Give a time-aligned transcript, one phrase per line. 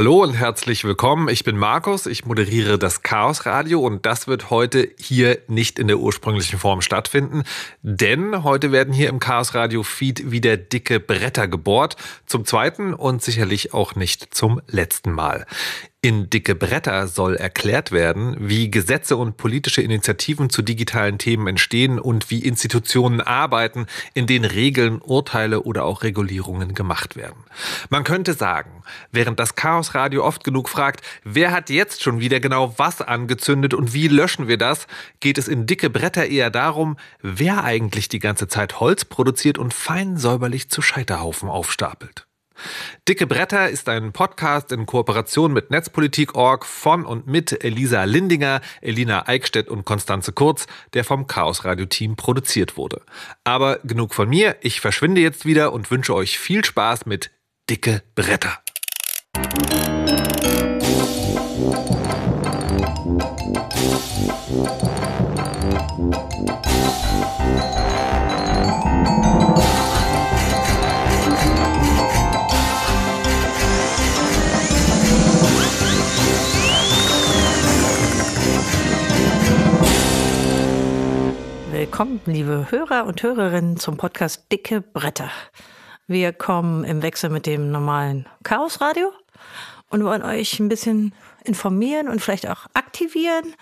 [0.00, 1.28] Hallo und herzlich willkommen.
[1.28, 5.88] Ich bin Markus, ich moderiere das Chaos Radio und das wird heute hier nicht in
[5.88, 7.42] der ursprünglichen Form stattfinden,
[7.82, 13.20] denn heute werden hier im Chaos Radio Feed wieder dicke Bretter gebohrt, zum zweiten und
[13.20, 15.44] sicherlich auch nicht zum letzten Mal.
[16.02, 21.98] In Dicke Bretter soll erklärt werden, wie Gesetze und politische Initiativen zu digitalen Themen entstehen
[21.98, 23.84] und wie Institutionen arbeiten,
[24.14, 27.44] in denen Regeln, Urteile oder auch Regulierungen gemacht werden.
[27.90, 32.40] Man könnte sagen, während das Chaos Radio oft genug fragt, wer hat jetzt schon wieder
[32.40, 34.86] genau was angezündet und wie löschen wir das,
[35.20, 39.74] geht es in Dicke Bretter eher darum, wer eigentlich die ganze Zeit Holz produziert und
[39.74, 42.26] fein säuberlich zu Scheiterhaufen aufstapelt.
[43.08, 49.28] Dicke Bretter ist ein Podcast in Kooperation mit Netzpolitik.org von und mit Elisa Lindinger, Elina
[49.28, 53.02] Eickstedt und Konstanze Kurz, der vom Chaos Radio Team produziert wurde.
[53.44, 57.30] Aber genug von mir, ich verschwinde jetzt wieder und wünsche euch viel Spaß mit
[57.68, 58.58] Dicke Bretter.
[81.80, 85.30] Willkommen, liebe Hörer und Hörerinnen, zum Podcast Dicke Bretter.
[86.06, 89.10] Wir kommen im Wechsel mit dem normalen Chaosradio
[89.88, 93.54] und wollen euch ein bisschen informieren und vielleicht auch aktivieren,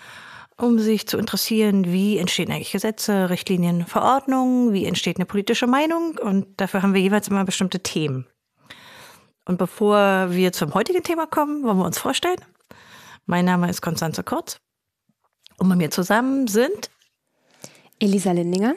[0.57, 6.17] um sich zu interessieren, wie entstehen eigentlich Gesetze, Richtlinien, Verordnungen, wie entsteht eine politische Meinung
[6.17, 8.27] und dafür haben wir jeweils immer bestimmte Themen.
[9.45, 12.43] Und bevor wir zum heutigen Thema kommen, wollen wir uns vorstellen.
[13.25, 14.59] Mein Name ist Konstanze Kurz
[15.57, 16.89] und bei mir zusammen sind
[17.99, 18.75] Elisa Lindinger.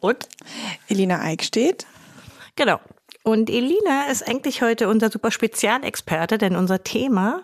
[0.00, 0.28] Und
[0.88, 1.86] Elina Eickstedt.
[2.56, 2.80] Genau.
[3.22, 7.42] Und Elina ist eigentlich heute unser super Spezialexperte, denn unser Thema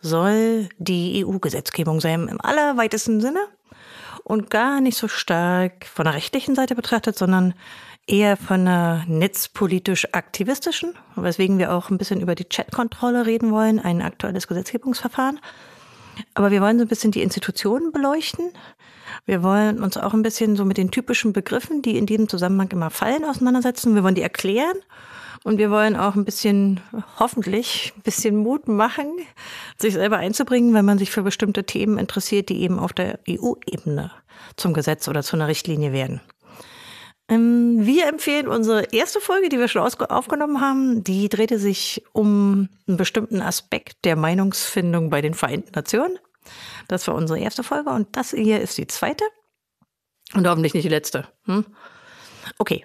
[0.00, 3.40] soll die EU-Gesetzgebung sein im allerweitesten Sinne
[4.22, 7.54] und gar nicht so stark von der rechtlichen Seite betrachtet, sondern
[8.06, 14.02] eher von der netzpolitisch-aktivistischen, weswegen wir auch ein bisschen über die Chatkontrolle reden wollen, ein
[14.02, 15.40] aktuelles Gesetzgebungsverfahren.
[16.34, 18.50] Aber wir wollen so ein bisschen die Institutionen beleuchten,
[19.26, 22.70] wir wollen uns auch ein bisschen so mit den typischen Begriffen, die in diesem Zusammenhang
[22.70, 23.94] immer fallen, auseinandersetzen.
[23.94, 24.76] Wir wollen die erklären.
[25.44, 26.80] Und wir wollen auch ein bisschen,
[27.18, 29.06] hoffentlich, ein bisschen Mut machen,
[29.78, 34.10] sich selber einzubringen, wenn man sich für bestimmte Themen interessiert, die eben auf der EU-Ebene
[34.56, 36.22] zum Gesetz oder zu einer Richtlinie werden.
[37.28, 41.04] Ähm, wir empfehlen unsere erste Folge, die wir schon aufgenommen haben.
[41.04, 46.18] Die drehte sich um einen bestimmten Aspekt der Meinungsfindung bei den Vereinten Nationen.
[46.88, 49.24] Das war unsere erste Folge und das hier ist die zweite.
[50.34, 51.26] Und hoffentlich nicht die letzte.
[51.44, 51.64] Hm?
[52.58, 52.84] Okay,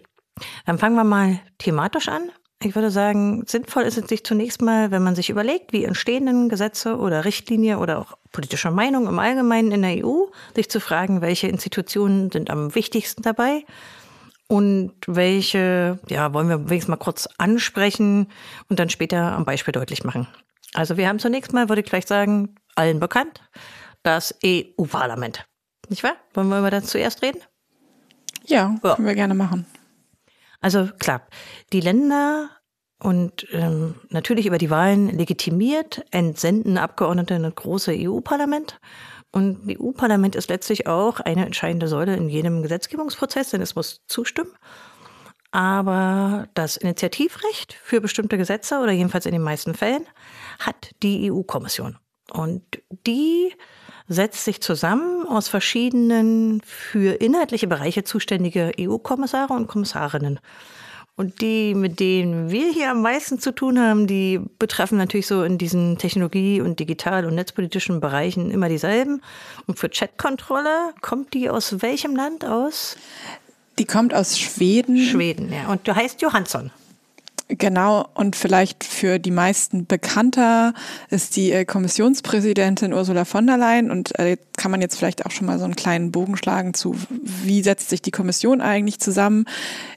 [0.65, 2.31] dann fangen wir mal thematisch an.
[2.61, 6.49] Ich würde sagen, sinnvoll ist es sich zunächst mal, wenn man sich überlegt, wie entstehen
[6.49, 10.25] Gesetze oder Richtlinie oder auch politische Meinung im Allgemeinen in der EU,
[10.55, 13.63] sich zu fragen, welche Institutionen sind am wichtigsten dabei
[14.49, 18.27] und welche, ja, wollen wir wenigstens mal kurz ansprechen
[18.67, 20.27] und dann später am Beispiel deutlich machen.
[20.73, 23.41] Also wir haben zunächst mal, würde ich vielleicht sagen, allen bekannt,
[24.01, 25.45] das EU-Parlament.
[25.87, 26.15] Nicht wahr?
[26.33, 27.41] Wollen wir über das zuerst reden?
[28.45, 29.67] Ja, ja, können wir gerne machen.
[30.61, 31.21] Also klar,
[31.71, 32.49] die Länder
[33.01, 38.79] und ähm, natürlich über die Wahlen legitimiert entsenden Abgeordnete in das große EU-Parlament.
[39.31, 44.01] Und das EU-Parlament ist letztlich auch eine entscheidende Säule in jedem Gesetzgebungsprozess, denn es muss
[44.07, 44.51] zustimmen.
[45.51, 50.05] Aber das Initiativrecht für bestimmte Gesetze oder jedenfalls in den meisten Fällen
[50.59, 51.97] hat die EU-Kommission.
[52.31, 52.63] Und
[53.07, 53.53] die
[54.07, 60.39] setzt sich zusammen aus verschiedenen für inhaltliche Bereiche zuständige EU-Kommissare und Kommissarinnen.
[61.19, 65.43] Und die, mit denen wir hier am meisten zu tun haben, die betreffen natürlich so
[65.43, 69.21] in diesen Technologie- und digital- und netzpolitischen Bereichen immer dieselben.
[69.67, 72.95] Und für Chatkontrolle kommt die aus welchem Land aus?
[73.79, 74.97] Die kommt aus Schweden.
[74.97, 75.67] Schweden, ja.
[75.67, 76.71] Und du heißt Johansson.
[77.51, 80.75] Genau, und vielleicht für die meisten bekannter
[81.09, 83.89] ist die äh, Kommissionspräsidentin Ursula von der Leyen.
[83.89, 86.95] Und äh, kann man jetzt vielleicht auch schon mal so einen kleinen Bogen schlagen zu,
[87.09, 89.45] wie setzt sich die Kommission eigentlich zusammen?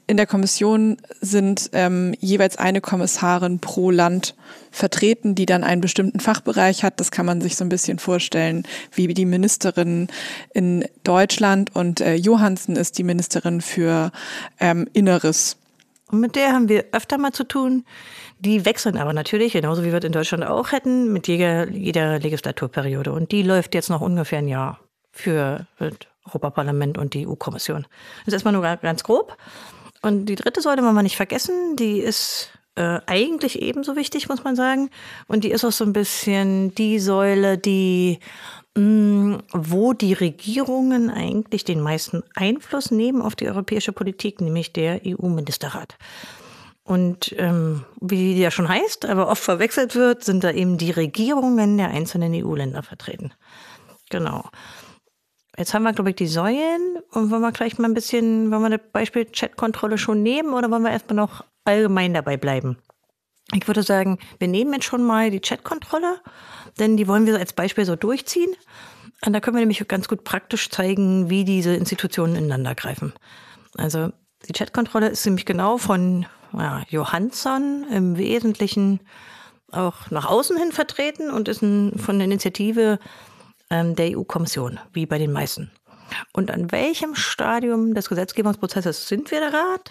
[0.07, 4.33] In der Kommission sind ähm, jeweils eine Kommissarin pro Land
[4.71, 6.99] vertreten, die dann einen bestimmten Fachbereich hat.
[6.99, 8.63] Das kann man sich so ein bisschen vorstellen,
[8.93, 10.07] wie die Ministerin
[10.55, 11.75] in Deutschland.
[11.75, 14.11] Und äh, Johansen ist die Ministerin für
[14.59, 15.57] ähm, Inneres.
[16.11, 17.85] Und mit der haben wir öfter mal zu tun.
[18.39, 22.19] Die wechseln aber natürlich, genauso wie wir es in Deutschland auch hätten, mit jeder, jeder
[22.19, 23.11] Legislaturperiode.
[23.11, 24.79] Und die läuft jetzt noch ungefähr ein Jahr
[25.11, 25.93] für das
[26.25, 27.83] Europaparlament und die EU-Kommission.
[28.19, 29.37] Das ist erstmal nur ganz grob.
[30.01, 34.43] Und die dritte sollte man mal nicht vergessen, die ist äh, eigentlich ebenso wichtig, muss
[34.43, 34.89] man sagen.
[35.27, 38.19] Und die ist auch so ein bisschen die Säule, die
[38.75, 45.95] wo die Regierungen eigentlich den meisten Einfluss nehmen auf die europäische Politik, nämlich der EU-Ministerrat.
[46.83, 51.77] Und ähm, wie ja schon heißt, aber oft verwechselt wird, sind da eben die Regierungen
[51.77, 53.31] der einzelnen EU-Länder vertreten.
[54.09, 54.49] Genau.
[55.57, 58.63] Jetzt haben wir, glaube ich, die Säulen und wollen wir gleich mal ein bisschen, wollen
[58.63, 62.77] wir das Beispiel Chatkontrolle schon nehmen oder wollen wir erstmal noch allgemein dabei bleiben?
[63.53, 66.19] Ich würde sagen, wir nehmen jetzt schon mal die Chatkontrolle,
[66.79, 68.55] denn die wollen wir als Beispiel so durchziehen.
[69.25, 73.13] Und da können wir nämlich ganz gut praktisch zeigen, wie diese Institutionen ineinander greifen.
[73.77, 74.11] Also
[74.47, 78.99] die Chatkontrolle ist nämlich genau von ja, Johansson im Wesentlichen
[79.71, 82.99] auch nach außen hin vertreten und ist ein, von der Initiative
[83.69, 85.71] ähm, der EU-Kommission, wie bei den meisten.
[86.31, 89.83] Und an welchem Stadium des Gesetzgebungsprozesses sind wir gerade?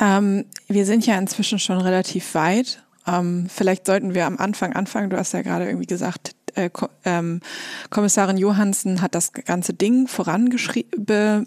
[0.00, 2.83] Ähm, wir sind ja inzwischen schon relativ weit.
[3.06, 5.10] Ähm, vielleicht sollten wir am Anfang anfangen.
[5.10, 6.70] Du hast ja gerade irgendwie gesagt, äh,
[7.04, 7.40] ähm,
[7.90, 11.46] Kommissarin Johansen hat das ganze Ding vorangeschrieben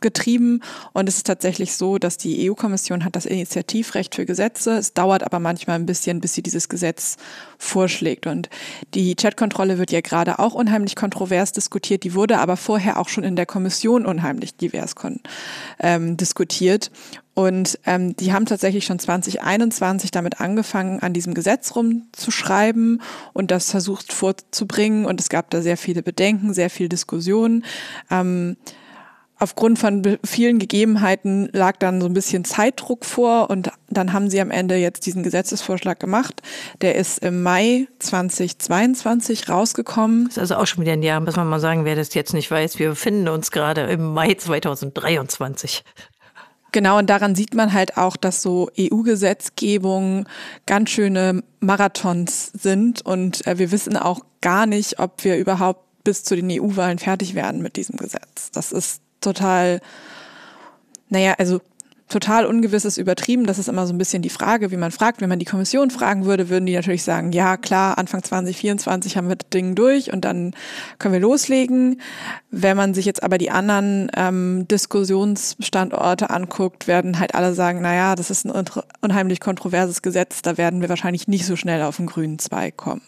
[0.00, 0.60] getrieben.
[0.92, 4.78] Und es ist tatsächlich so, dass die EU-Kommission hat das Initiativrecht für Gesetze.
[4.78, 7.16] Es dauert aber manchmal ein bisschen, bis sie dieses Gesetz
[7.58, 8.26] vorschlägt.
[8.26, 8.48] Und
[8.94, 12.04] die Chatkontrolle wird ja gerade auch unheimlich kontrovers diskutiert.
[12.04, 14.94] Die wurde aber vorher auch schon in der Kommission unheimlich divers
[15.80, 16.90] ähm, diskutiert.
[17.38, 23.00] Und ähm, die haben tatsächlich schon 2021 damit angefangen, an diesem Gesetz rumzuschreiben
[23.32, 25.06] und das versucht vorzubringen.
[25.06, 27.62] Und es gab da sehr viele Bedenken, sehr viel Diskussion.
[28.10, 28.56] Ähm,
[29.38, 34.40] aufgrund von vielen Gegebenheiten lag dann so ein bisschen Zeitdruck vor und dann haben sie
[34.40, 36.42] am Ende jetzt diesen Gesetzesvorschlag gemacht.
[36.80, 40.24] Der ist im Mai 2022 rausgekommen.
[40.26, 42.34] Das ist also auch schon wieder ein Jahr, muss man mal sagen, wer das jetzt
[42.34, 42.78] nicht weiß.
[42.78, 45.84] Wir befinden uns gerade im Mai 2023.
[46.72, 50.26] Genau, und daran sieht man halt auch, dass so EU-Gesetzgebung
[50.66, 56.24] ganz schöne Marathons sind und äh, wir wissen auch gar nicht, ob wir überhaupt bis
[56.24, 58.50] zu den EU-Wahlen fertig werden mit diesem Gesetz.
[58.52, 59.80] Das ist total,
[61.08, 61.60] naja, also
[62.08, 63.46] total ungewiss ist übertrieben.
[63.46, 65.20] Das ist immer so ein bisschen die Frage, wie man fragt.
[65.20, 69.28] Wenn man die Kommission fragen würde, würden die natürlich sagen, ja klar, Anfang 2024 haben
[69.28, 70.54] wir das Ding durch und dann
[70.98, 72.00] können wir loslegen.
[72.50, 78.14] Wenn man sich jetzt aber die anderen ähm, Diskussionsstandorte anguckt, werden halt alle sagen, naja,
[78.14, 78.64] das ist ein
[79.02, 83.02] unheimlich kontroverses Gesetz, da werden wir wahrscheinlich nicht so schnell auf den grünen Zweig kommen.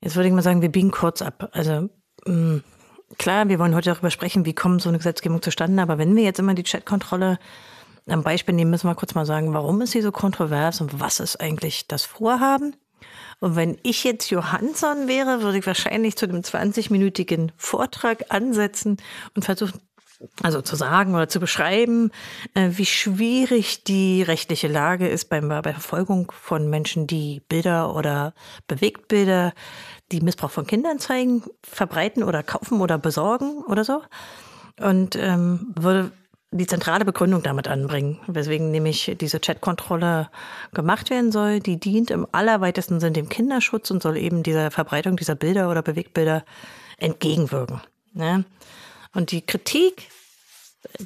[0.00, 1.48] Jetzt würde ich mal sagen, wir biegen kurz ab.
[1.52, 1.88] Also
[2.26, 2.64] mh, mm,
[3.18, 6.22] klar, wir wollen heute darüber sprechen, wie kommt so eine Gesetzgebung zustande, aber wenn wir
[6.24, 7.38] jetzt immer die Chatkontrolle
[8.06, 11.20] am Beispiel nehmen, müssen wir kurz mal sagen, warum ist sie so kontrovers und was
[11.20, 12.76] ist eigentlich das Vorhaben?
[13.40, 18.98] Und wenn ich jetzt Johansson wäre, würde ich wahrscheinlich zu dem 20-minütigen Vortrag ansetzen
[19.34, 19.80] und versuchen,
[20.42, 22.10] also zu sagen oder zu beschreiben,
[22.54, 28.32] äh, wie schwierig die rechtliche Lage ist bei der Verfolgung von Menschen, die Bilder oder
[28.66, 29.52] Bewegtbilder
[30.14, 34.02] die Missbrauch von Kindern zeigen, verbreiten oder kaufen oder besorgen oder so.
[34.80, 36.10] Und ähm, würde
[36.50, 40.30] die zentrale Begründung damit anbringen, weswegen nämlich diese Chatkontrolle
[40.72, 41.58] gemacht werden soll.
[41.58, 45.82] Die dient im allerweitesten Sinn dem Kinderschutz und soll eben dieser Verbreitung dieser Bilder oder
[45.82, 46.44] Bewegtbilder
[46.96, 47.80] entgegenwirken.
[48.12, 48.44] Ne?
[49.14, 50.08] Und die Kritik,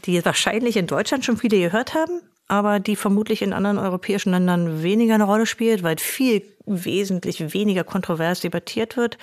[0.05, 4.83] die wahrscheinlich in Deutschland schon viele gehört haben, aber die vermutlich in anderen europäischen Ländern
[4.83, 9.19] weniger eine Rolle spielt, weil viel wesentlich weniger kontrovers debattiert wird,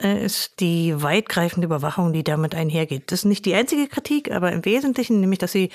[0.00, 3.10] äh, ist die weitgreifende Überwachung, die damit einhergeht.
[3.10, 5.70] Das ist nicht die einzige Kritik, aber im Wesentlichen nämlich, dass sie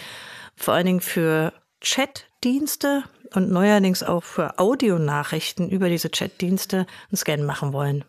[0.56, 1.52] vor allen Dingen für
[1.82, 3.04] Chatdienste
[3.34, 8.06] und neuerdings auch für Audionachrichten über diese Chatdienste einen Scan machen wollen.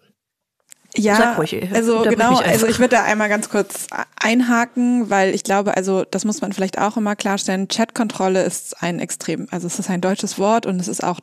[0.96, 5.76] Ja, ruhig, also genau, also ich würde da einmal ganz kurz einhaken, weil ich glaube,
[5.76, 9.90] also das muss man vielleicht auch immer klarstellen, Chatkontrolle ist ein extrem, also es ist
[9.90, 11.18] ein deutsches Wort und es ist auch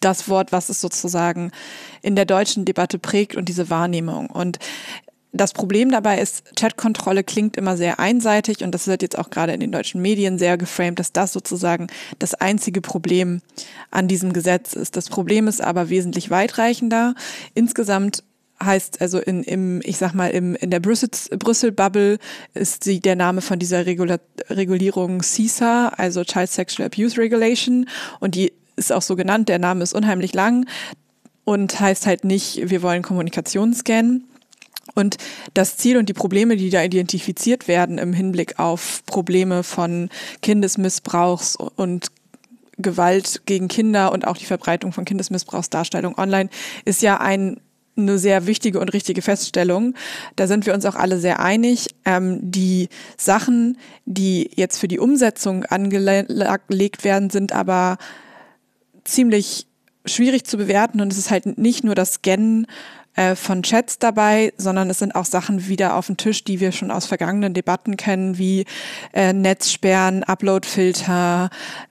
[0.00, 1.50] das Wort, was es sozusagen
[2.02, 4.28] in der deutschen Debatte prägt und diese Wahrnehmung.
[4.28, 4.58] Und
[5.32, 9.52] das Problem dabei ist, Chatkontrolle klingt immer sehr einseitig und das wird jetzt auch gerade
[9.52, 11.88] in den deutschen Medien sehr geframed, dass das sozusagen
[12.20, 13.42] das einzige Problem
[13.90, 14.96] an diesem Gesetz ist.
[14.96, 17.14] Das Problem ist aber wesentlich weitreichender.
[17.54, 18.22] Insgesamt
[18.64, 22.18] heißt also in, im, ich sag mal, im, in der Brüssel-Bubble
[22.54, 24.18] ist sie der Name von dieser Regula
[24.48, 27.88] Regulierung CISA, also Child Sexual Abuse Regulation.
[28.20, 30.66] Und die ist auch so genannt, der Name ist unheimlich lang
[31.44, 34.24] und heißt halt nicht, wir wollen Kommunikation scannen.
[34.94, 35.16] Und
[35.54, 40.08] das Ziel und die Probleme, die da identifiziert werden im Hinblick auf Probleme von
[40.42, 42.08] Kindesmissbrauchs und
[42.78, 46.50] Gewalt gegen Kinder und auch die Verbreitung von Kindesmissbrauchsdarstellung online,
[46.84, 47.60] ist ja ein
[47.96, 49.94] eine sehr wichtige und richtige Feststellung.
[50.36, 51.88] Da sind wir uns auch alle sehr einig.
[52.04, 57.98] Ähm, die Sachen, die jetzt für die Umsetzung angelegt werden, sind aber
[59.04, 59.66] ziemlich
[60.06, 62.66] schwierig zu bewerten und es ist halt nicht nur das Scannen
[63.16, 66.72] äh, von Chats dabei, sondern es sind auch Sachen wieder auf dem Tisch, die wir
[66.72, 68.64] schon aus vergangenen Debatten kennen, wie
[69.12, 71.50] äh, Netzsperren, Uploadfilter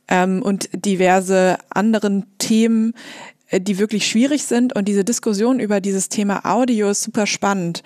[0.10, 2.94] ähm, und diverse anderen Themen,
[3.60, 4.76] die wirklich schwierig sind.
[4.76, 7.84] Und diese Diskussion über dieses Thema Audio ist super spannend.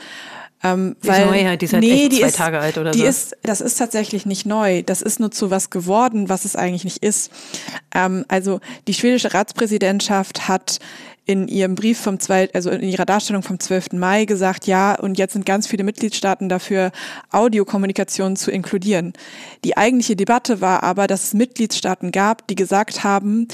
[0.64, 2.92] Ähm, die weil, ist neu, die ist halt nee, die zwei ist, Tage alt oder
[2.92, 3.06] die so.
[3.06, 4.82] Ist, das ist tatsächlich nicht neu.
[4.82, 7.32] Das ist nur zu was geworden, was es eigentlich nicht ist.
[7.94, 10.80] Ähm, also die schwedische Ratspräsidentschaft hat
[11.28, 13.94] in ihrem Brief vom 2., also in ihrer Darstellung vom 12.
[13.94, 16.92] Mai gesagt, ja, und jetzt sind ganz viele Mitgliedstaaten dafür,
[17.32, 19.14] Audiokommunikation zu inkludieren.
[19.66, 23.50] Die eigentliche Debatte war aber, dass es Mitgliedstaaten gab, die gesagt haben,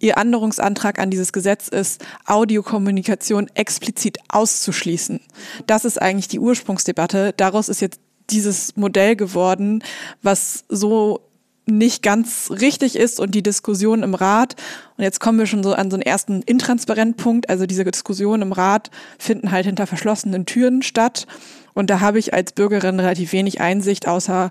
[0.00, 5.20] Ihr Änderungsantrag an dieses Gesetz ist, Audiokommunikation explizit auszuschließen.
[5.66, 7.34] Das ist eigentlich die Ursprungsdebatte.
[7.36, 8.00] Daraus ist jetzt
[8.30, 9.82] dieses Modell geworden,
[10.22, 11.20] was so
[11.66, 14.56] nicht ganz richtig ist und die Diskussion im Rat.
[14.96, 17.50] Und jetzt kommen wir schon so an so einen ersten Intransparentpunkt.
[17.50, 21.26] Also diese Diskussionen im Rat finden halt hinter verschlossenen Türen statt.
[21.74, 24.50] Und da habe ich als Bürgerin relativ wenig Einsicht, außer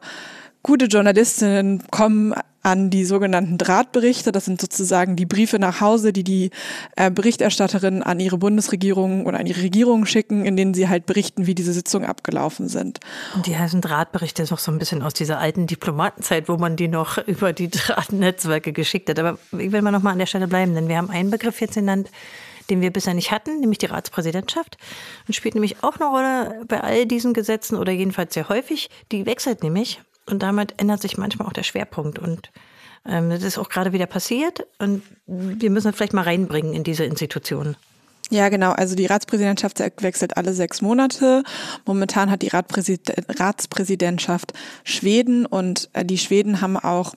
[0.61, 2.33] gute Journalistinnen kommen
[2.67, 4.33] an die sogenannten Drahtberichte.
[4.33, 6.51] Das sind sozusagen die Briefe nach Hause, die die
[6.97, 11.47] äh, Berichterstatterinnen an ihre Bundesregierung oder an ihre Regierung schicken, in denen sie halt berichten,
[11.47, 12.99] wie diese Sitzungen abgelaufen sind.
[13.35, 16.75] Und die heißen Drahtberichte ist noch so ein bisschen aus dieser alten Diplomatenzeit, wo man
[16.75, 19.17] die noch über die Drahtnetzwerke geschickt hat.
[19.17, 21.61] Aber ich will mal noch mal an der Stelle bleiben, denn wir haben einen Begriff
[21.61, 22.11] jetzt genannt,
[22.69, 24.77] den wir bisher nicht hatten, nämlich die Ratspräsidentschaft.
[25.25, 28.89] Und spielt nämlich auch eine Rolle bei all diesen Gesetzen oder jedenfalls sehr häufig.
[29.13, 32.19] Die wechselt nämlich und damit ändert sich manchmal auch der Schwerpunkt.
[32.19, 32.51] Und
[33.05, 34.67] ähm, das ist auch gerade wieder passiert.
[34.77, 37.77] Und wir müssen das vielleicht mal reinbringen in diese Institutionen.
[38.29, 38.71] Ja, genau.
[38.71, 41.43] Also die Ratspräsidentschaft wechselt alle sechs Monate.
[41.85, 44.51] Momentan hat die Ratspräsidentschaft
[44.83, 47.15] Schweden und äh, die Schweden haben auch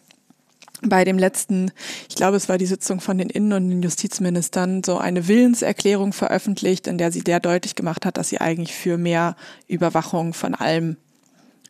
[0.83, 1.73] bei dem letzten,
[2.09, 6.13] ich glaube, es war die Sitzung von den Innen- und den Justizministern, so eine Willenserklärung
[6.13, 9.37] veröffentlicht, in der sie sehr deutlich gemacht hat, dass sie eigentlich für mehr
[9.67, 10.97] Überwachung von allem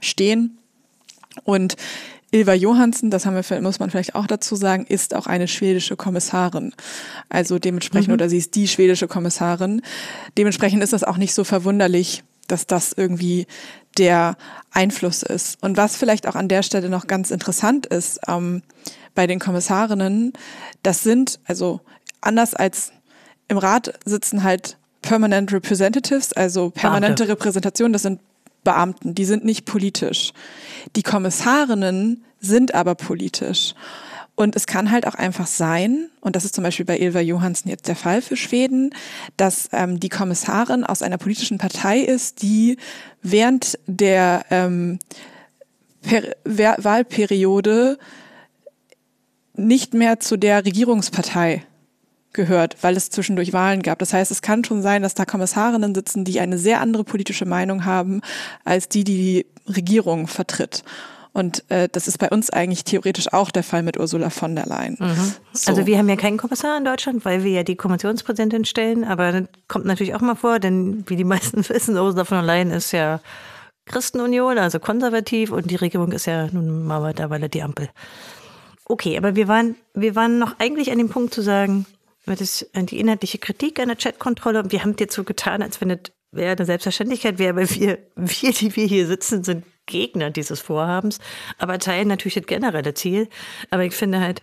[0.01, 0.60] stehen.
[1.45, 1.77] Und
[2.33, 5.97] Ilva Johansen, das haben wir, muss man vielleicht auch dazu sagen, ist auch eine schwedische
[5.97, 6.73] Kommissarin.
[7.29, 8.15] Also dementsprechend, mhm.
[8.15, 9.83] oder sie ist die schwedische Kommissarin.
[10.39, 13.47] Dementsprechend ist das auch nicht so verwunderlich, dass das irgendwie
[13.99, 14.37] der
[14.71, 15.61] Einfluss ist.
[15.63, 18.63] Und was vielleicht auch an der Stelle noch ganz interessant ist, ähm,
[19.15, 20.33] bei den Kommissarinnen,
[20.85, 21.81] das sind, also
[22.21, 22.93] anders als
[23.49, 27.33] im Rat sitzen halt Permanent Representatives, also permanente Beamte.
[27.33, 28.21] Repräsentation, das sind
[28.65, 30.33] Beamten, die sind nicht politisch.
[30.97, 33.75] Die Kommissarinnen sind aber politisch.
[34.35, 37.69] Und es kann halt auch einfach sein, und das ist zum Beispiel bei Ilva Johansen
[37.69, 38.95] jetzt der Fall für Schweden,
[39.37, 42.79] dass ähm, die Kommissarin aus einer politischen Partei ist, die
[43.21, 44.99] während der ähm,
[46.01, 47.99] per Wahlperiode
[49.55, 51.67] nicht mehr zu der Regierungspartei
[52.33, 53.99] gehört, weil es zwischendurch Wahlen gab.
[53.99, 57.47] Das heißt, es kann schon sein, dass da Kommissarinnen sitzen, die eine sehr andere politische
[57.47, 58.21] Meinung haben
[58.65, 60.85] als die, die die Regierung vertritt.
[61.33, 64.67] Und äh, das ist bei uns eigentlich theoretisch auch der Fall mit Ursula von der
[64.67, 64.97] Leyen.
[64.99, 65.33] Mhm.
[65.53, 65.71] So.
[65.71, 69.05] Also wir haben ja keinen Kommissar in Deutschland, weil wir ja die Kommissionspräsidentin stellen.
[69.05, 72.47] Aber das kommt natürlich auch mal vor, denn wie die meisten wissen, Ursula von der
[72.47, 73.21] Leyen ist ja
[73.87, 77.89] Christenunion, also konservativ, und die Regierung ist ja nun mal mittlerweile die Ampel.
[78.85, 81.87] Okay, aber wir waren, wir waren noch eigentlich an dem Punkt zu sagen,
[82.27, 84.71] das, äh, die inhaltliche Kritik an der Chatkontrolle.
[84.71, 86.01] Wir haben jetzt so getan, als wenn das
[86.33, 91.19] wäre eine Selbstverständlichkeit wäre, aber wir, wir, die wir hier sitzen, sind Gegner dieses Vorhabens,
[91.59, 93.29] aber teilen natürlich das generelle Ziel.
[93.71, 94.43] Aber ich finde halt,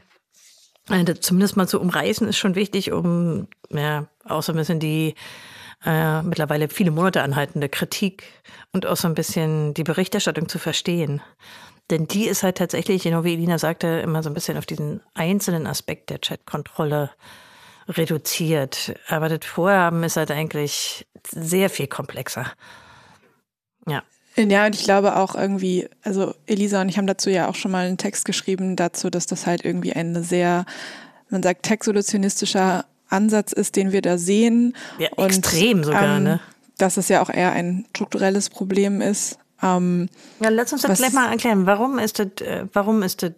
[0.89, 5.15] äh, zumindest mal zu umreißen, ist schon wichtig, um ja, auch so ein bisschen die
[5.85, 8.23] äh, mittlerweile viele Monate anhaltende Kritik
[8.73, 11.21] und auch so ein bisschen die Berichterstattung zu verstehen.
[11.89, 15.01] Denn die ist halt tatsächlich, genau wie Elina sagte, immer so ein bisschen auf diesen
[15.13, 17.11] einzelnen Aspekt der Chatkontrolle
[17.87, 18.95] reduziert.
[19.07, 22.45] Aber das Vorhaben ist halt eigentlich sehr viel komplexer.
[23.87, 24.03] Ja.
[24.35, 27.71] Ja, und ich glaube auch irgendwie, also Elisa und ich haben dazu ja auch schon
[27.71, 30.65] mal einen Text geschrieben dazu, dass das halt irgendwie eine sehr,
[31.29, 34.75] man sagt, textsoluzionistischer Ansatz ist, den wir da sehen.
[34.99, 36.39] Ja, und, extrem sogar, ähm, ne?
[36.77, 39.39] Dass es ja auch eher ein strukturelles Problem ist.
[39.61, 40.07] Ähm,
[40.39, 41.65] ja, lass uns das gleich mal erklären.
[41.65, 43.31] Warum ist das, äh, warum ist das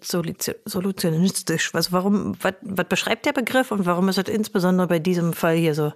[0.65, 1.73] solutionistisch?
[1.73, 5.55] Was, warum, was, was beschreibt der Begriff und warum ist das insbesondere bei diesem Fall
[5.55, 5.93] hier so?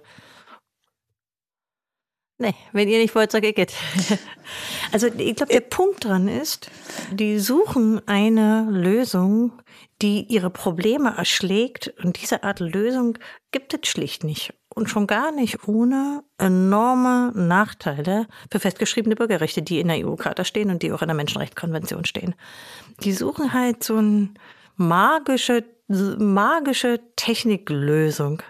[2.38, 3.72] Nee, wenn ihr nicht wollt, sag ich it.
[4.92, 6.70] Also ich glaube, der Punkt dran ist,
[7.10, 9.52] die suchen eine Lösung,
[10.02, 13.18] die ihre Probleme erschlägt und diese Art Lösung
[13.50, 14.52] gibt es schlicht nicht.
[14.74, 20.70] Und schon gar nicht ohne enorme Nachteile für festgeschriebene Bürgerrechte, die in der EU-Charta stehen
[20.70, 22.34] und die auch in der Menschenrechtskonvention stehen.
[23.00, 24.30] Die suchen halt so eine
[24.76, 28.42] magische, magische Techniklösung.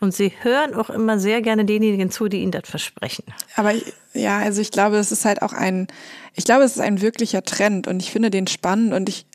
[0.00, 3.24] Und sie hören auch immer sehr gerne denjenigen zu, die ihnen das versprechen.
[3.56, 3.72] Aber
[4.12, 5.86] ja, also ich glaube, es ist halt auch ein,
[6.34, 9.26] ich glaube, es ist ein wirklicher Trend und ich finde den spannend und ich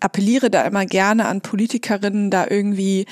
[0.00, 3.06] appelliere da immer gerne an Politikerinnen, da irgendwie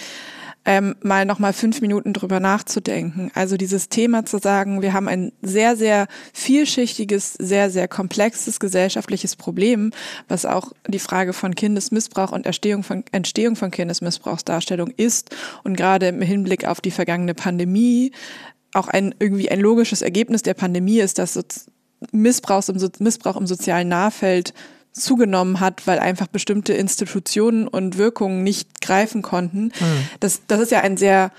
[0.67, 3.31] ähm, mal noch mal fünf Minuten drüber nachzudenken.
[3.35, 9.37] Also dieses Thema zu sagen, wir haben ein sehr, sehr vielschichtiges, sehr, sehr komplexes gesellschaftliches
[9.37, 9.93] Problem,
[10.29, 15.35] was auch die Frage von Kindesmissbrauch und Entstehung von, Entstehung von Kindesmissbrauchsdarstellung ist.
[15.63, 18.11] Und gerade im Hinblick auf die vergangene Pandemie
[18.75, 21.39] auch ein irgendwie ein logisches Ergebnis der Pandemie ist, dass
[22.13, 24.53] Missbrauch im, Missbrauch im sozialen Nahfeld
[25.01, 29.65] zugenommen hat, weil einfach bestimmte Institutionen und Wirkungen nicht greifen konnten.
[29.65, 30.09] Mhm.
[30.21, 31.31] Das, das ist ja ein sehr,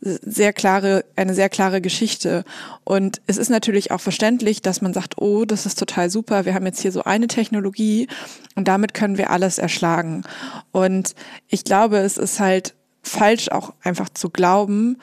[0.00, 2.44] sehr klare, eine sehr klare Geschichte.
[2.84, 6.54] Und es ist natürlich auch verständlich, dass man sagt, oh, das ist total super, wir
[6.54, 8.08] haben jetzt hier so eine Technologie
[8.56, 10.24] und damit können wir alles erschlagen.
[10.72, 11.14] Und
[11.48, 14.98] ich glaube, es ist halt falsch auch einfach zu glauben,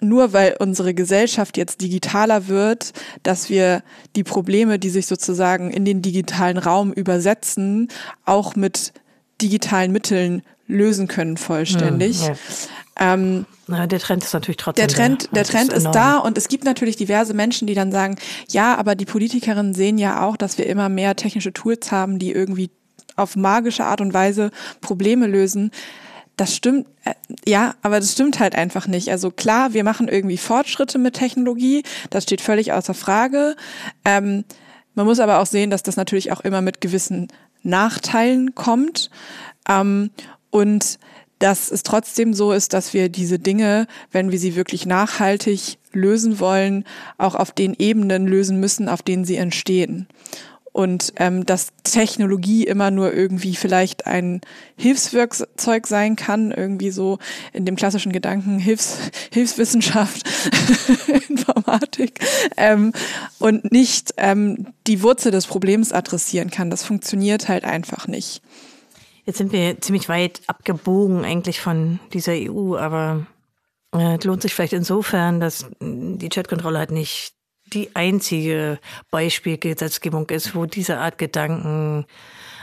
[0.00, 3.82] nur weil unsere Gesellschaft jetzt digitaler wird, dass wir
[4.16, 7.88] die Probleme, die sich sozusagen in den digitalen Raum übersetzen,
[8.24, 8.92] auch mit
[9.40, 12.26] digitalen Mitteln lösen können vollständig.
[12.26, 12.34] Hm,
[12.98, 13.14] ja.
[13.14, 15.28] ähm, Na, der Trend ist natürlich trotzdem der Trend, da.
[15.34, 18.16] Der Trend ist, ist da und es gibt natürlich diverse Menschen, die dann sagen,
[18.48, 22.32] ja, aber die Politikerinnen sehen ja auch, dass wir immer mehr technische Tools haben, die
[22.32, 22.70] irgendwie
[23.16, 24.50] auf magische Art und Weise
[24.80, 25.70] Probleme lösen
[26.36, 27.14] das stimmt, äh,
[27.46, 29.10] ja, aber das stimmt halt einfach nicht.
[29.10, 33.56] Also klar, wir machen irgendwie Fortschritte mit Technologie, das steht völlig außer Frage.
[34.04, 34.44] Ähm,
[34.94, 37.28] man muss aber auch sehen, dass das natürlich auch immer mit gewissen
[37.62, 39.10] Nachteilen kommt.
[39.68, 40.10] Ähm,
[40.50, 40.98] und
[41.40, 46.38] dass es trotzdem so ist, dass wir diese Dinge, wenn wir sie wirklich nachhaltig lösen
[46.40, 46.84] wollen,
[47.18, 50.06] auch auf den Ebenen lösen müssen, auf denen sie entstehen
[50.74, 54.40] und ähm, dass Technologie immer nur irgendwie vielleicht ein
[54.76, 57.18] Hilfswerkzeug sein kann, irgendwie so
[57.52, 58.98] in dem klassischen Gedanken Hilfs
[59.32, 60.28] Hilfswissenschaft,
[61.28, 62.18] Informatik
[62.56, 62.92] ähm,
[63.38, 66.70] und nicht ähm, die Wurzel des Problems adressieren kann.
[66.70, 68.42] Das funktioniert halt einfach nicht.
[69.26, 73.26] Jetzt sind wir ziemlich weit abgebogen eigentlich von dieser EU, aber
[73.92, 77.34] äh, lohnt sich vielleicht insofern, dass die Chatkontrolle halt nicht
[77.72, 78.78] die einzige
[79.10, 82.06] Beispielgesetzgebung ist, wo diese Art Gedanken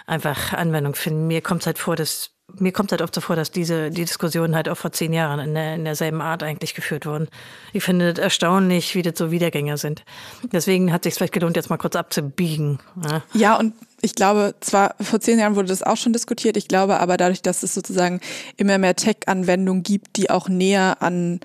[0.05, 1.27] einfach Anwendung finden.
[1.27, 4.03] Mir kommt es halt vor, dass mir kommt halt oft so vor, dass diese die
[4.03, 7.27] Diskussionen halt auch vor zehn Jahren in, der, in derselben Art eigentlich geführt wurden.
[7.73, 10.03] Ich finde es erstaunlich, wie das so Wiedergänger sind.
[10.51, 12.79] Deswegen hat es sich vielleicht gelohnt, jetzt mal kurz abzubiegen.
[13.03, 13.23] Ja.
[13.33, 16.99] ja, und ich glaube, zwar vor zehn Jahren wurde das auch schon diskutiert, ich glaube
[16.99, 18.19] aber dadurch, dass es sozusagen
[18.57, 21.39] immer mehr Tech-Anwendungen gibt, die auch näher an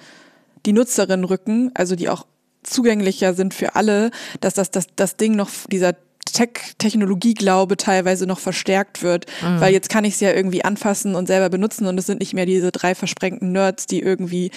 [0.64, 2.26] die Nutzerinnen rücken, also die auch
[2.68, 5.94] zugänglicher sind für alle, dass das, das, das Ding noch, dieser
[6.32, 9.60] Tech-Technologie-Glaube teilweise noch verstärkt wird, mhm.
[9.60, 12.34] weil jetzt kann ich es ja irgendwie anfassen und selber benutzen und es sind nicht
[12.34, 14.50] mehr diese drei versprengten Nerds, die irgendwie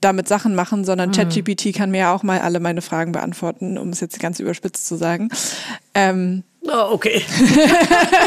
[0.00, 1.14] damit Sachen machen, sondern mhm.
[1.14, 4.86] ChatGPT kann mir ja auch mal alle meine Fragen beantworten, um es jetzt ganz überspitzt
[4.86, 5.30] zu sagen.
[5.94, 6.44] Ähm.
[6.62, 7.22] Oh, okay.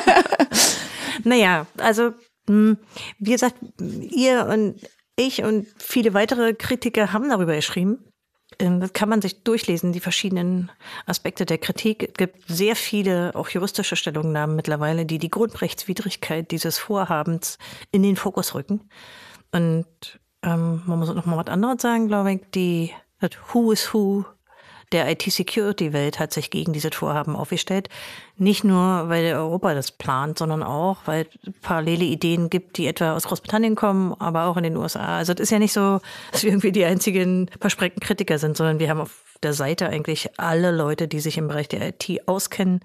[1.24, 2.14] naja, also
[2.48, 2.78] hm,
[3.20, 4.76] wie gesagt, ihr und
[5.16, 8.00] ich und viele weitere Kritiker haben darüber geschrieben.
[8.60, 10.72] Ähm, das kann man sich durchlesen, die verschiedenen
[11.06, 12.04] Aspekte der Kritik.
[12.04, 17.58] Es gibt sehr viele, auch juristische Stellungnahmen mittlerweile, die die Grundrechtswidrigkeit dieses Vorhabens
[17.92, 18.90] in den Fokus rücken.
[19.52, 19.88] Und
[20.44, 24.26] ähm, man muss noch mal was anderes sagen, glaube ich, die das Who is Who
[24.92, 27.90] der IT-Security-Welt hat sich gegen diese Vorhaben aufgestellt.
[28.38, 33.14] Nicht nur, weil Europa das plant, sondern auch, weil es parallele Ideen gibt, die etwa
[33.14, 35.18] aus Großbritannien kommen, aber auch in den USA.
[35.18, 36.00] Also es ist ja nicht so,
[36.32, 40.30] dass wir irgendwie die einzigen versprengten Kritiker sind, sondern wir haben auf der Seite eigentlich
[40.38, 42.82] alle Leute, die sich im Bereich der IT auskennen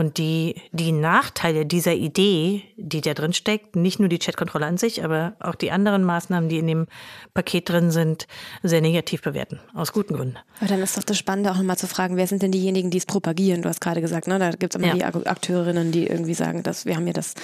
[0.00, 4.78] und die, die Nachteile dieser Idee, die da drin steckt, nicht nur die Chatkontrolle an
[4.78, 6.86] sich, aber auch die anderen Maßnahmen, die in dem
[7.34, 8.26] Paket drin sind,
[8.62, 9.60] sehr negativ bewerten.
[9.74, 10.38] Aus guten Gründen.
[10.58, 12.98] Aber dann ist doch das Spannende auch nochmal zu fragen, wer sind denn diejenigen, die
[12.98, 13.62] es propagieren?
[13.62, 15.10] Du hast gerade gesagt, ne, da gibt es immer ja.
[15.10, 17.34] die Akteurinnen, die irgendwie sagen, dass wir haben ja das,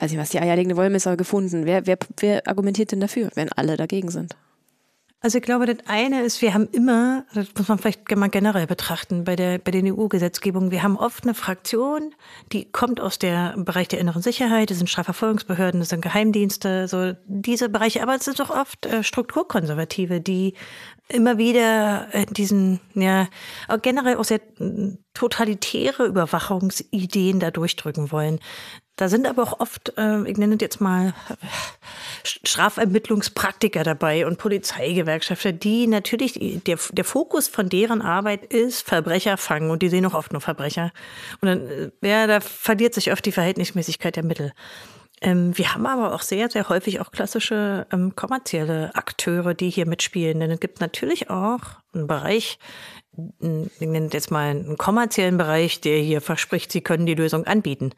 [0.00, 1.64] weiß ich was, die eierlegende Wollmesser gefunden.
[1.64, 4.34] Wer, wer, wer argumentiert denn dafür, wenn alle dagegen sind?
[5.22, 8.66] Also ich glaube, das eine ist, wir haben immer, das muss man vielleicht mal generell
[8.66, 12.14] betrachten, bei der, bei den EU-Gesetzgebungen, wir haben oft eine Fraktion,
[12.52, 17.12] die kommt aus dem Bereich der inneren Sicherheit, das sind Strafverfolgungsbehörden, das sind Geheimdienste, so
[17.26, 20.54] diese Bereiche, aber es sind doch oft äh, Strukturkonservative, die
[21.08, 23.28] immer wieder äh, diesen, ja,
[23.82, 24.40] generell auch sehr
[25.12, 28.40] totalitäre Überwachungsideen da durchdrücken wollen.
[29.00, 31.14] Da sind aber auch oft, äh, ich nenne es jetzt mal
[32.22, 39.70] Strafermittlungspraktiker dabei und Polizeigewerkschafter, die natürlich, der, der Fokus von deren Arbeit ist Verbrecher fangen
[39.70, 40.92] und die sehen auch oft nur Verbrecher.
[41.40, 44.52] Und dann, äh, ja, da verliert sich oft die Verhältnismäßigkeit der Mittel.
[45.22, 49.86] Ähm, wir haben aber auch sehr, sehr häufig auch klassische ähm, kommerzielle Akteure, die hier
[49.86, 50.40] mitspielen.
[50.40, 51.60] Denn es gibt natürlich auch
[51.94, 52.58] einen Bereich,
[53.40, 57.92] ich nenne jetzt mal einen kommerziellen Bereich, der hier verspricht, sie können die Lösung anbieten.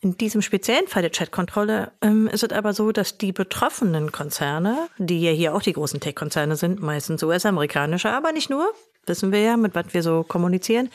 [0.00, 4.88] In diesem speziellen Fall der Chatkontrolle ähm, ist es aber so, dass die betroffenen Konzerne,
[4.98, 8.72] die ja hier auch die großen Tech-Konzerne sind, meistens US-amerikanische, aber nicht nur,
[9.06, 10.90] wissen wir ja, mit was wir so kommunizieren,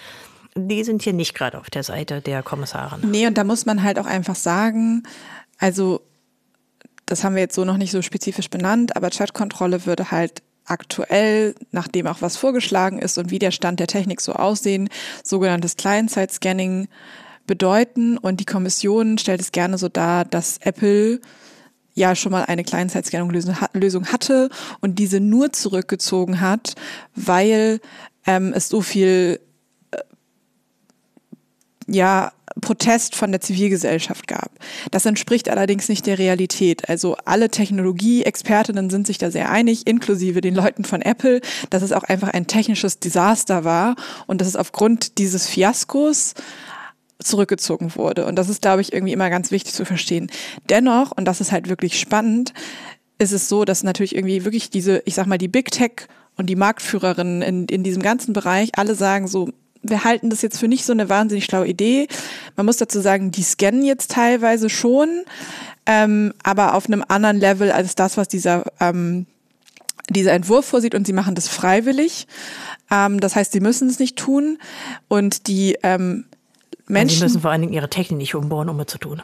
[0.55, 3.09] die sind hier nicht gerade auf der Seite der Kommissarin.
[3.09, 5.03] Nee, und da muss man halt auch einfach sagen,
[5.57, 6.01] also
[7.05, 11.56] das haben wir jetzt so noch nicht so spezifisch benannt, aber Chatkontrolle würde halt aktuell,
[11.71, 14.89] nachdem auch was vorgeschlagen ist und wie der Stand der Technik so aussehen,
[15.23, 16.88] sogenanntes Client-Side-Scanning
[17.45, 18.17] bedeuten.
[18.17, 21.19] Und die Kommission stellt es gerne so dar, dass Apple
[21.93, 24.49] ja schon mal eine Client-Side-Scanning-Lösung hatte
[24.82, 26.73] und diese nur zurückgezogen hat,
[27.15, 27.80] weil
[28.26, 29.39] ähm, es so viel
[31.88, 34.52] ja Protest von der Zivilgesellschaft gab.
[34.91, 36.88] Das entspricht allerdings nicht der Realität.
[36.88, 41.91] Also alle Technologieexpertinnen sind sich da sehr einig, inklusive den Leuten von Apple, dass es
[41.91, 43.96] auch einfach ein technisches Desaster war
[44.28, 46.36] und dass es aufgrund dieses Fiaskos
[47.19, 48.26] zurückgezogen wurde.
[48.26, 50.30] Und das ist, glaube ich, irgendwie immer ganz wichtig zu verstehen.
[50.69, 52.54] Dennoch, und das ist halt wirklich spannend,
[53.17, 56.48] ist es so, dass natürlich irgendwie wirklich diese, ich sag mal, die Big Tech und
[56.48, 59.50] die Marktführerinnen in, in diesem ganzen Bereich alle sagen so,
[59.84, 62.08] wir halten das jetzt für nicht so eine wahnsinnig schlaue Idee.
[62.56, 65.24] Man muss dazu sagen, die scannen jetzt teilweise schon,
[65.86, 69.26] ähm, aber auf einem anderen Level als das, was dieser ähm,
[70.10, 72.28] dieser Entwurf vorsieht und sie machen das freiwillig.
[72.91, 74.58] Ähm, das heißt, sie müssen es nicht tun
[75.08, 76.26] und die ähm,
[76.88, 77.17] Menschen.
[77.17, 79.22] sie müssen vor allen Dingen ihre Technik nicht umbauen, um es zu tun.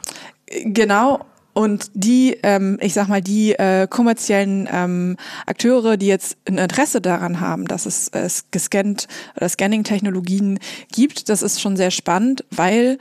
[0.64, 1.24] Genau.
[1.60, 7.02] Und die, ähm, ich sag mal, die äh, kommerziellen ähm, Akteure, die jetzt ein Interesse
[7.02, 10.58] daran haben, dass es äh, gescannt oder Scanning-Technologien
[10.90, 12.96] gibt, das ist schon sehr spannend, weil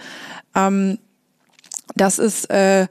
[0.55, 0.97] ähm,
[1.95, 2.87] das ist äh,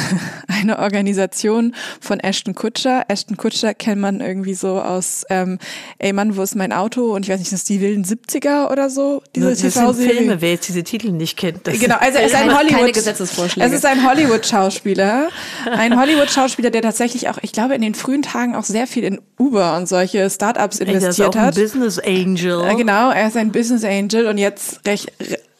[0.48, 3.04] eine Organisation von Ashton Kutscher.
[3.08, 5.58] Ashton Kutscher kennt man irgendwie so aus, ähm,
[5.98, 7.14] ey Mann, wo ist mein Auto?
[7.14, 9.22] Und ich weiß nicht, das ist die wilden 70er oder so?
[9.34, 11.66] Diese das sind Filme, wer jetzt diese Titel nicht kennt.
[11.66, 15.28] Das genau, also er ist ein Hollywood, es ist ein Hollywood-Schauspieler.
[15.70, 19.20] Ein Hollywood-Schauspieler, der tatsächlich auch, ich glaube, in den frühen Tagen auch sehr viel in
[19.38, 21.56] Uber und solche Startups investiert er ist auch hat.
[21.56, 22.64] Ein Business Angel.
[22.68, 25.12] Äh, genau, er ist ein Business Angel und jetzt recht,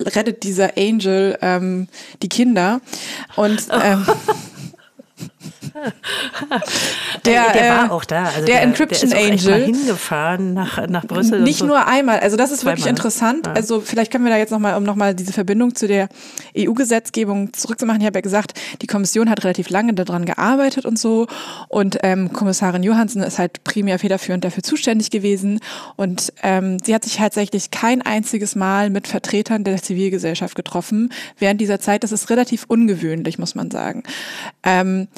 [0.02, 1.88] rettet dieser Angel ähm,
[2.22, 2.80] die Kinder.
[3.36, 4.06] Und ähm,
[7.26, 8.24] der, der war auch da.
[8.24, 9.64] Also der, der Encryption der ist Angel.
[9.64, 11.40] hingefahren nach, nach Brüssel.
[11.42, 11.66] Nicht so.
[11.66, 12.20] nur einmal.
[12.20, 12.78] Also das ist Zweimal.
[12.78, 13.46] wirklich interessant.
[13.46, 13.52] Ja.
[13.52, 16.08] Also vielleicht können wir da jetzt nochmal, um nochmal diese Verbindung zu der
[16.56, 18.00] EU-Gesetzgebung zurückzumachen.
[18.00, 21.26] Ich habe ja gesagt, die Kommission hat relativ lange daran gearbeitet und so.
[21.68, 25.60] Und ähm, Kommissarin Johansson ist halt primär federführend dafür zuständig gewesen.
[25.96, 31.12] Und ähm, sie hat sich tatsächlich kein einziges Mal mit Vertretern der Zivilgesellschaft getroffen.
[31.38, 34.02] Während dieser Zeit, das ist relativ ungewöhnlich, muss man sagen.
[34.62, 35.08] Ähm,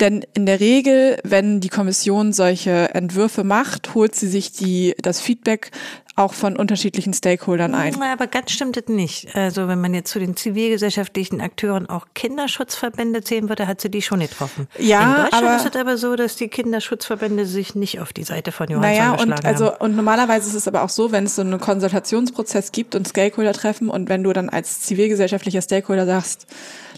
[0.00, 5.20] denn in der Regel, wenn die Kommission solche Entwürfe macht, holt sie sich die, das
[5.20, 5.70] Feedback
[6.14, 8.00] auch von unterschiedlichen Stakeholdern ein.
[8.02, 9.34] Aber ganz stimmt es nicht.
[9.34, 14.02] Also wenn man jetzt zu den zivilgesellschaftlichen Akteuren auch Kinderschutzverbände zählen würde, hat sie die
[14.02, 14.68] schon getroffen.
[14.78, 18.24] Ja, In Deutschland aber, ist es aber so, dass die Kinderschutzverbände sich nicht auf die
[18.24, 21.36] Seite von Johann naja, und also und normalerweise ist es aber auch so, wenn es
[21.36, 26.46] so einen Konsultationsprozess gibt und Stakeholder treffen und wenn du dann als zivilgesellschaftlicher Stakeholder sagst,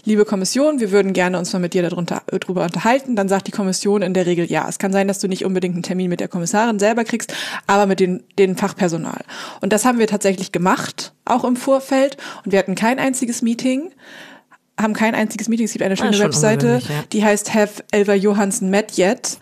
[0.05, 3.15] liebe Kommission, wir würden gerne uns mal mit dir darunter, darüber unterhalten.
[3.15, 4.67] Dann sagt die Kommission in der Regel ja.
[4.69, 7.33] Es kann sein, dass du nicht unbedingt einen Termin mit der Kommissarin selber kriegst,
[7.67, 9.21] aber mit den, den Fachpersonal.
[9.61, 12.17] Und das haben wir tatsächlich gemacht, auch im Vorfeld.
[12.45, 13.91] Und wir hatten kein einziges Meeting
[14.79, 15.65] haben kein einziges Meeting.
[15.65, 17.03] Es gibt eine schöne Webseite, ja.
[17.13, 19.37] die heißt Have Elva Johansen Met Yet.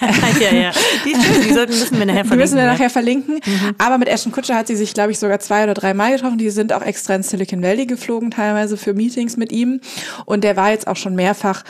[0.40, 0.70] ja, ja.
[1.04, 2.30] Die, die sollten, müssen wir nachher verlinken.
[2.30, 3.34] Die müssen wir nachher verlinken.
[3.44, 3.74] Mhm.
[3.78, 6.38] Aber mit Ashton Kutscher hat sie sich, glaube ich, sogar zwei oder drei Mal getroffen.
[6.38, 9.80] Die sind auch extra in Silicon Valley geflogen, teilweise für Meetings mit ihm.
[10.24, 11.62] Und der war jetzt auch schon mehrfach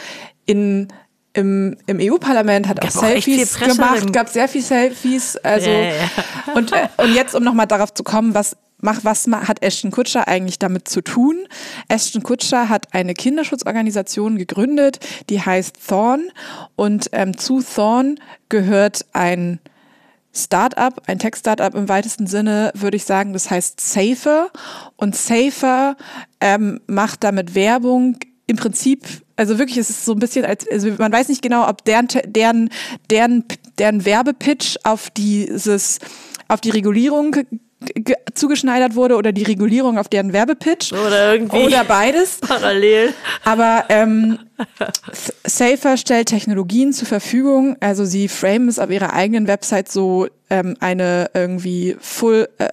[0.46, 0.88] in
[1.32, 5.36] im, im EU-Parlament hat auch Selfies gemacht, gab sehr viel Selfies.
[5.36, 5.94] Also ja, ja.
[6.54, 10.28] Und, äh, und jetzt, um nochmal darauf zu kommen, was mach, was hat Ashton Kutscher
[10.28, 11.46] eigentlich damit zu tun?
[11.88, 16.30] Ashton Kutscher hat eine Kinderschutzorganisation gegründet, die heißt Thorn
[16.76, 19.60] und ähm, zu Thorn gehört ein
[20.32, 24.50] Startup, ein Tech-Startup im weitesten Sinne, würde ich sagen, das heißt Safer.
[24.96, 25.96] Und Safer
[26.40, 28.16] ähm, macht damit Werbung
[28.46, 29.04] im Prinzip,
[29.36, 32.08] also wirklich, es ist so ein bisschen, als, also man weiß nicht genau, ob deren,
[32.26, 32.70] deren,
[33.10, 33.44] deren,
[33.78, 35.98] deren Werbepitch auf dieses,
[36.48, 37.36] auf die Regulierung
[38.34, 40.92] zugeschneidert wurde oder die Regulierung auf deren Werbepitch.
[40.92, 41.64] Oder irgendwie.
[41.64, 42.38] Oder beides.
[42.40, 43.14] Parallel.
[43.44, 44.38] Aber ähm,
[45.44, 47.76] Safer stellt Technologien zur Verfügung.
[47.80, 52.68] Also sie framen es auf ihrer eigenen Website so ähm, eine irgendwie full äh,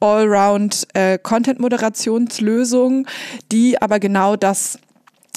[0.00, 3.06] Allround äh, Content-Moderationslösung,
[3.50, 4.78] die aber genau das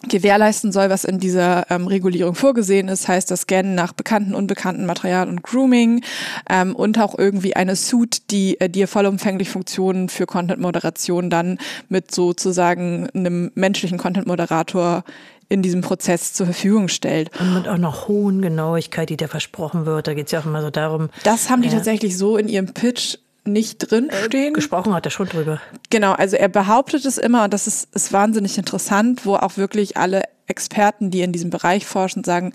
[0.08, 4.86] gewährleisten soll, was in dieser ähm, Regulierung vorgesehen ist, heißt das Scannen nach bekannten, unbekannten
[4.86, 6.04] Material und Grooming
[6.50, 11.60] ähm, und auch irgendwie eine Suit, die äh, dir vollumfänglich Funktionen für Content-Moderation dann
[11.90, 15.04] mit sozusagen einem menschlichen Content-Moderator
[15.50, 17.30] in diesem Prozess zur Verfügung stellt.
[17.40, 20.08] Und mit auch noch hohen Genauigkeit, die da versprochen wird.
[20.08, 21.10] Da geht es ja auch immer so darum.
[21.24, 21.76] Das haben die ja.
[21.76, 24.52] tatsächlich so in ihrem Pitch nicht drin äh.
[24.52, 25.62] Gesprochen hat er schon drüber.
[25.90, 29.98] Genau, also er behauptet es immer und das ist, ist wahnsinnig interessant, wo auch wirklich
[29.98, 32.54] alle Experten, die in diesem Bereich forschen, sagen,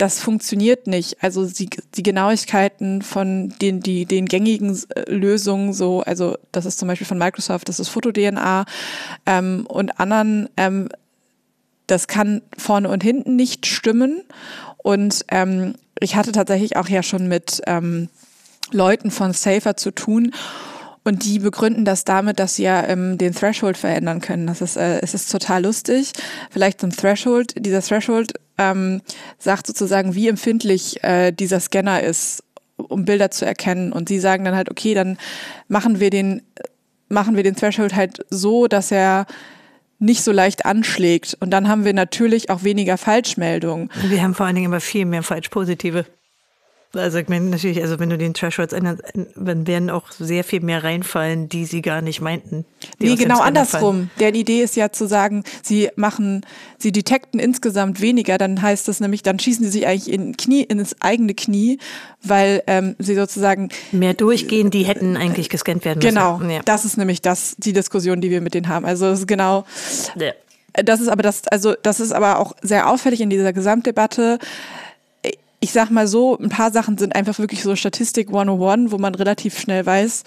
[0.00, 1.22] das funktioniert nicht.
[1.22, 6.78] Also die, die Genauigkeiten von den, die, den gängigen äh, Lösungen, so, also das ist
[6.78, 8.64] zum Beispiel von Microsoft, das ist FotoDNA
[9.26, 10.88] ähm, und anderen, ähm,
[11.86, 14.22] das kann vorne und hinten nicht stimmen.
[14.78, 18.08] Und ähm, ich hatte tatsächlich auch ja schon mit ähm,
[18.72, 20.32] Leuten von Safer zu tun.
[21.02, 24.46] Und die begründen das damit, dass sie ja ähm, den Threshold verändern können.
[24.46, 26.12] Das ist, äh, es ist total lustig.
[26.50, 27.54] Vielleicht so ein Threshold.
[27.56, 29.00] Dieser Threshold ähm,
[29.38, 32.44] sagt sozusagen, wie empfindlich äh, dieser Scanner ist,
[32.76, 33.92] um Bilder zu erkennen.
[33.92, 35.16] Und sie sagen dann halt, okay, dann
[35.68, 36.42] machen wir den,
[37.08, 39.26] machen wir den Threshold halt so, dass er
[39.98, 41.36] nicht so leicht anschlägt.
[41.40, 43.90] Und dann haben wir natürlich auch weniger Falschmeldungen.
[44.08, 46.04] Wir haben vor allen Dingen immer viel mehr Falsch-Positive.
[46.92, 49.02] Also ich meine natürlich, also wenn du den Thresholds änderst,
[49.36, 52.64] dann werden auch sehr viel mehr reinfallen, die sie gar nicht meinten.
[52.98, 54.10] Nee, genau andersrum.
[54.18, 56.44] Deren Idee ist ja zu sagen, sie machen,
[56.78, 60.62] sie detekten insgesamt weniger, dann heißt das nämlich, dann schießen sie sich eigentlich in Knie,
[60.62, 61.78] in das eigene Knie,
[62.24, 66.16] weil ähm, sie sozusagen mehr durchgehen, die hätten eigentlich gescannt werden müssen.
[66.16, 66.60] Genau, ja.
[66.64, 68.84] das ist nämlich das, die Diskussion, die wir mit denen haben.
[68.84, 69.64] Also das ist genau.
[70.16, 70.32] Ja.
[70.72, 74.38] Das ist aber das, also das ist aber auch sehr auffällig in dieser Gesamtdebatte
[75.60, 79.14] ich sag mal so, ein paar Sachen sind einfach wirklich so Statistik 101, wo man
[79.14, 80.24] relativ schnell weiß,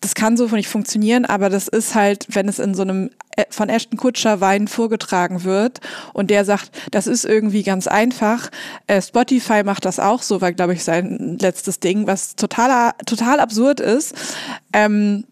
[0.00, 3.44] das kann so nicht funktionieren, aber das ist halt, wenn es in so einem äh,
[3.50, 5.80] von Ashton Kutscher Wein vorgetragen wird
[6.14, 8.50] und der sagt, das ist irgendwie ganz einfach.
[8.86, 13.40] Äh, Spotify macht das auch so, war glaube ich sein letztes Ding, was total total
[13.40, 14.14] absurd ist.
[14.72, 15.24] Ähm,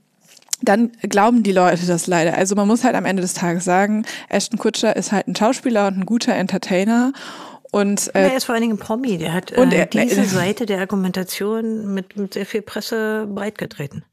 [0.61, 2.35] dann glauben die Leute das leider.
[2.35, 5.87] Also man muss halt am Ende des Tages sagen, Ashton Kutscher ist halt ein Schauspieler
[5.87, 7.13] und ein guter Entertainer
[7.71, 9.19] und, äh, er ist vor allen Dingen Promi.
[9.19, 14.05] Der hat äh, er, diese äh, Seite der Argumentation mit, mit sehr viel Presse breitgetreten.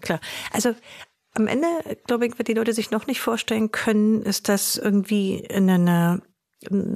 [0.00, 0.20] Klar.
[0.52, 0.74] Also
[1.34, 1.66] am Ende,
[2.06, 6.22] glaube ich, wird die Leute sich noch nicht vorstellen können, ist das irgendwie eine,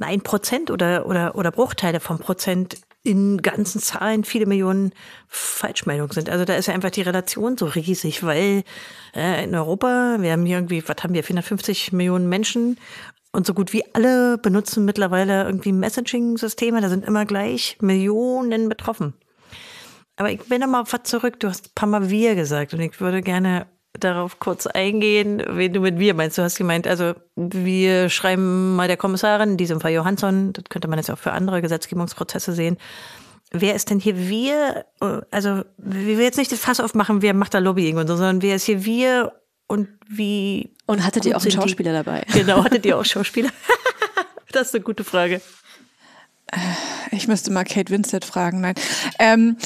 [0.01, 4.93] ein Prozent oder, oder, oder Bruchteile vom Prozent in ganzen Zahlen viele Millionen
[5.27, 6.29] Falschmeldungen sind.
[6.29, 8.63] Also da ist ja einfach die Relation so riesig, weil
[9.13, 12.77] äh, in Europa, wir haben hier irgendwie, was haben wir, 450 Millionen Menschen
[13.33, 16.79] und so gut wie alle benutzen mittlerweile irgendwie Messaging-Systeme.
[16.79, 19.13] Da sind immer gleich Millionen betroffen.
[20.15, 21.39] Aber ich will noch mal was zurück.
[21.39, 23.65] Du hast ein paar Mal wir gesagt und ich würde gerne
[23.99, 26.37] darauf kurz eingehen, wen du mit wir meinst.
[26.37, 30.87] Du hast gemeint, also wir schreiben mal der Kommissarin, in diesem Fall Johansson, das könnte
[30.87, 32.77] man jetzt auch für andere Gesetzgebungsprozesse sehen.
[33.51, 34.85] Wer ist denn hier wir?
[35.29, 38.41] Also, wir will jetzt nicht das Fass aufmachen, wer macht da Lobbying und so, sondern
[38.41, 39.31] wer ist hier wir
[39.67, 40.71] und wie.
[40.85, 42.03] Und hattet ihr auch einen Schauspieler die?
[42.03, 42.23] dabei?
[42.33, 43.49] Genau, hattet ihr auch Schauspieler?
[44.51, 45.41] das ist eine gute Frage.
[46.51, 46.57] Äh,
[47.11, 48.61] ich müsste mal Kate Winslet fragen.
[48.61, 48.75] Nein.
[49.19, 49.57] Ähm,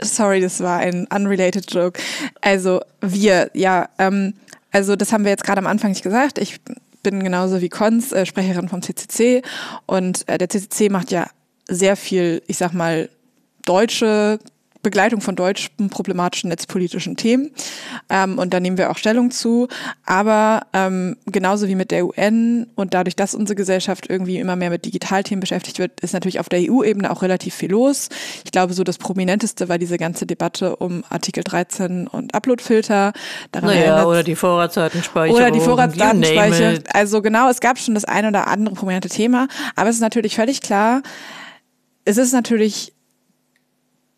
[0.00, 2.00] sorry, das war ein unrelated Joke.
[2.40, 4.34] Also wir, ja, ähm,
[4.72, 6.38] also das haben wir jetzt gerade am Anfang nicht gesagt.
[6.38, 6.60] Ich
[7.02, 9.42] bin genauso wie Cons äh, Sprecherin vom CCC
[9.86, 11.28] und äh, der CCC macht ja
[11.68, 13.08] sehr viel, ich sag mal,
[13.64, 14.38] deutsche
[14.86, 17.50] Begleitung von deutschen problematischen netzpolitischen Themen.
[18.08, 19.66] Ähm, und da nehmen wir auch Stellung zu.
[20.04, 24.70] Aber ähm, genauso wie mit der UN und dadurch, dass unsere Gesellschaft irgendwie immer mehr
[24.70, 28.10] mit Digitalthemen beschäftigt wird, ist natürlich auf der EU-Ebene auch relativ viel los.
[28.44, 33.12] Ich glaube, so das Prominenteste war diese ganze Debatte um Artikel 13 und Uploadfilter.
[33.50, 35.34] Daran naja, oder die Vorratsdatenspeicher.
[35.34, 36.78] Oder die Vorratsdatenspeicher.
[36.92, 39.48] Also genau, es gab schon das ein oder andere prominente Thema.
[39.74, 41.02] Aber es ist natürlich völlig klar,
[42.04, 42.92] es ist natürlich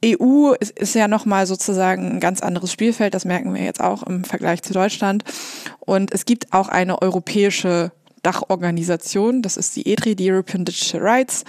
[0.04, 4.02] EU ist, ist ja nochmal sozusagen ein ganz anderes Spielfeld, das merken wir jetzt auch
[4.04, 5.24] im Vergleich zu Deutschland.
[5.80, 11.44] Und es gibt auch eine europäische Dachorganisation, das ist die EDRI, die European Digital Rights.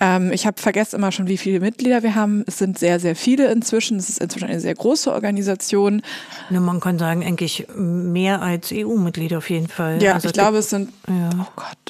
[0.00, 2.44] Ähm, ich habe vergessen immer schon, wie viele Mitglieder wir haben.
[2.46, 3.98] Es sind sehr, sehr viele inzwischen.
[3.98, 6.02] Es ist inzwischen eine sehr große Organisation.
[6.50, 10.02] Ja, man kann sagen, eigentlich mehr als EU-Mitglieder auf jeden Fall.
[10.02, 11.30] Ja, also ich glaube, es sind, ja.
[11.40, 11.87] oh Gott,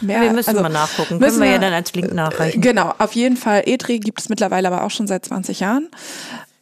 [0.00, 1.18] Mehr, wir müssen also, mal nachgucken.
[1.18, 2.60] Können wir, wir ja dann als Link nachreichen.
[2.60, 3.62] Genau, auf jeden Fall.
[3.66, 5.88] EDRI gibt es mittlerweile aber auch schon seit 20 Jahren.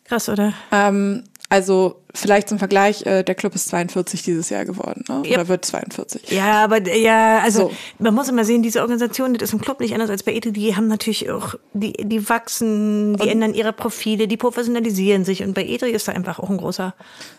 [0.04, 0.52] Krass, oder?
[0.72, 5.20] Ähm, also vielleicht zum Vergleich, äh, der Club ist 42 dieses Jahr geworden, ne?
[5.20, 6.30] oder wird 42.
[6.30, 7.72] Ja, aber ja, also so.
[8.00, 10.52] man muss immer sehen, diese Organisation, das ist im Club nicht anders als bei ETI,
[10.52, 15.42] die haben natürlich auch, die, die wachsen, die und ändern ihre Profile, die professionalisieren sich
[15.42, 16.94] und bei ETI ist da einfach auch ein großer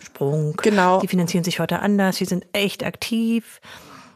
[0.06, 0.56] Sprung.
[0.62, 1.00] Genau.
[1.02, 3.60] Die finanzieren sich heute anders, die sind echt aktiv.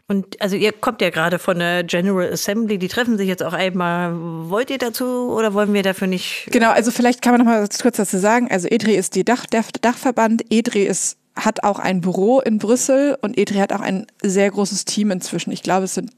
[0.08, 3.54] Und also ihr kommt ja gerade von der General Assembly, die treffen sich jetzt auch
[3.54, 4.14] einmal.
[4.50, 6.48] Wollt ihr dazu oder wollen wir dafür nicht?
[6.52, 8.50] Genau, also vielleicht kann man noch mal kurz dazu sagen.
[8.52, 10.44] Also EDRI ist die Dach, der Dachverband.
[10.50, 14.86] EDRI ist hat auch ein Büro in Brüssel und EDRI hat auch ein sehr großes
[14.86, 15.52] Team inzwischen.
[15.52, 16.12] Ich glaube, es sind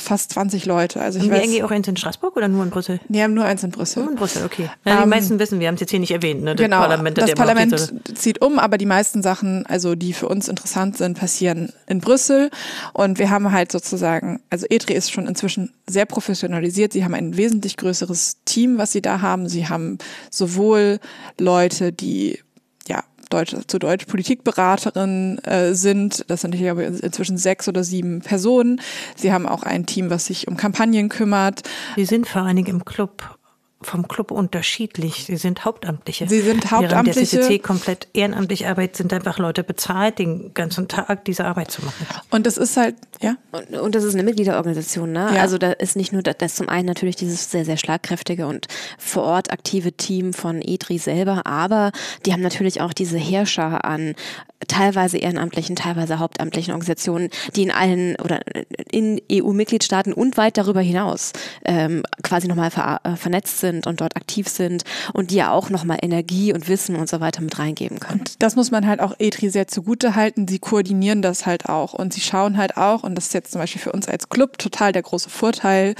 [0.00, 1.00] fast 20 Leute.
[1.00, 3.00] Also ich haben weiß, die eigentlich auch eins in Straßburg oder nur in Brüssel?
[3.08, 4.02] Die haben nur eins in Brüssel.
[4.02, 4.70] Nur in Brüssel, okay.
[4.84, 6.42] Ja, die ähm, meisten wissen, wir haben es jetzt hier nicht erwähnt.
[6.42, 6.54] Ne?
[6.54, 10.48] Das genau, Parlament, das Parlament zieht um, aber die meisten Sachen, also die für uns
[10.48, 12.50] interessant sind, passieren in Brüssel.
[12.92, 16.92] Und wir haben halt sozusagen, also ETRI ist schon inzwischen sehr professionalisiert.
[16.92, 19.48] Sie haben ein wesentlich größeres Team, was sie da haben.
[19.48, 19.98] Sie haben
[20.30, 20.98] sowohl
[21.38, 22.40] Leute, die
[23.30, 26.24] Deutsch, zu Deutsch Politikberaterin äh, sind.
[26.28, 28.80] Das sind hier inzwischen sechs oder sieben Personen.
[29.16, 31.62] Sie haben auch ein Team, was sich um Kampagnen kümmert.
[31.96, 33.35] Sie sind vor allen Dingen im Club
[33.82, 35.26] vom Club unterschiedlich.
[35.26, 36.26] Sie sind Hauptamtliche.
[36.28, 37.20] Sie sind Hauptamtliche.
[37.20, 41.70] Während der CCC komplett ehrenamtlich arbeitet, sind einfach Leute bezahlt, den ganzen Tag diese Arbeit
[41.70, 42.06] zu machen.
[42.30, 43.36] Und das ist halt, ja.
[43.52, 45.30] Und, und das ist eine Mitgliederorganisation, ne?
[45.34, 45.42] Ja.
[45.42, 48.66] Also da ist nicht nur das, das zum einen natürlich dieses sehr, sehr schlagkräftige und
[48.98, 51.92] vor Ort aktive Team von EDRI selber, aber
[52.24, 54.14] die haben natürlich auch diese Herrscher an
[54.68, 58.40] teilweise ehrenamtlichen, teilweise hauptamtlichen Organisationen, die in allen oder
[58.90, 61.32] in EU-Mitgliedstaaten und weit darüber hinaus
[61.66, 65.70] ähm, quasi nochmal ver äh, vernetzt sind und dort aktiv sind und die ja auch
[65.70, 68.20] nochmal Energie und Wissen und so weiter mit reingeben können.
[68.20, 70.48] Und das muss man halt auch ETRI sehr zugute halten.
[70.48, 73.60] Sie koordinieren das halt auch und sie schauen halt auch, und das ist jetzt zum
[73.60, 75.94] Beispiel für uns als Club total der große Vorteil,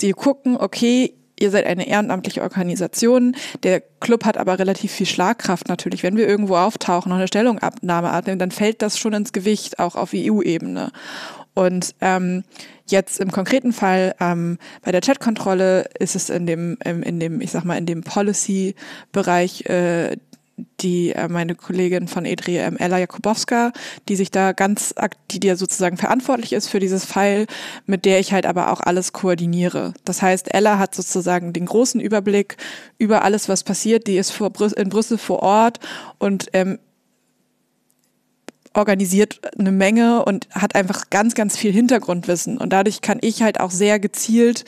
[0.00, 3.36] sie gucken, okay, ihr seid eine ehrenamtliche Organisation.
[3.62, 6.02] Der Club hat aber relativ viel Schlagkraft natürlich.
[6.02, 9.96] Wenn wir irgendwo auftauchen und eine Stellungnahme abnehmen, dann fällt das schon ins Gewicht, auch
[9.96, 10.92] auf EU-Ebene.
[11.54, 12.44] Und ähm,
[12.86, 17.52] jetzt im konkreten Fall ähm, bei der Chatkontrolle ist es in dem, in dem, ich
[17.52, 20.16] sag mal, in dem Policy-Bereich äh,
[20.80, 23.72] die äh, meine Kollegin von EDRI, ähm, Ella Jakubowska,
[24.08, 24.94] die sich da ganz,
[25.30, 27.46] die dir sozusagen verantwortlich ist für dieses File,
[27.86, 29.94] mit der ich halt aber auch alles koordiniere.
[30.04, 32.56] Das heißt, Ella hat sozusagen den großen Überblick
[32.98, 34.06] über alles, was passiert.
[34.06, 35.80] Die ist vor Brü in Brüssel vor Ort
[36.18, 36.78] und ähm,
[38.74, 42.58] organisiert eine Menge und hat einfach ganz, ganz viel Hintergrundwissen.
[42.58, 44.64] Und dadurch kann ich halt auch sehr gezielt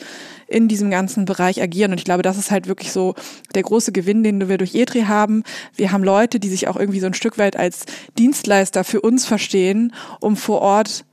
[0.47, 1.91] in diesem ganzen Bereich agieren.
[1.91, 3.15] Und ich glaube, das ist halt wirklich so
[3.53, 5.43] der große Gewinn, den wir durch ETRI haben.
[5.75, 7.85] Wir haben Leute, die sich auch irgendwie so ein Stück weit als
[8.17, 11.05] Dienstleister für uns verstehen, um vor Ort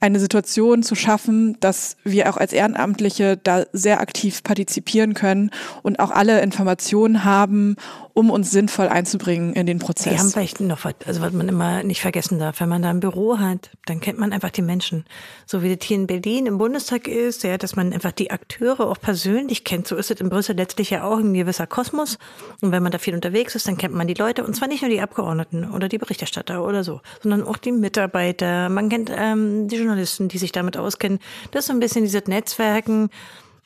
[0.00, 5.50] eine Situation zu schaffen, dass wir auch als Ehrenamtliche da sehr aktiv partizipieren können
[5.82, 7.76] und auch alle Informationen haben,
[8.20, 10.12] um uns sinnvoll einzubringen in den Prozess.
[10.12, 12.60] Wir haben vielleicht noch was, also was man immer nicht vergessen darf.
[12.60, 15.06] Wenn man da ein Büro hat, dann kennt man einfach die Menschen.
[15.46, 18.80] So wie das hier in Berlin im Bundestag ist, ja, dass man einfach die Akteure
[18.80, 19.88] auch persönlich kennt.
[19.88, 22.18] So ist es in Brüssel letztlich ja auch ein gewisser Kosmos.
[22.60, 24.44] Und wenn man da viel unterwegs ist, dann kennt man die Leute.
[24.44, 28.68] Und zwar nicht nur die Abgeordneten oder die Berichterstatter oder so, sondern auch die Mitarbeiter.
[28.68, 31.20] Man kennt ähm, die Journalisten, die sich damit auskennen.
[31.52, 33.08] Das ist so ein bisschen dieses Netzwerken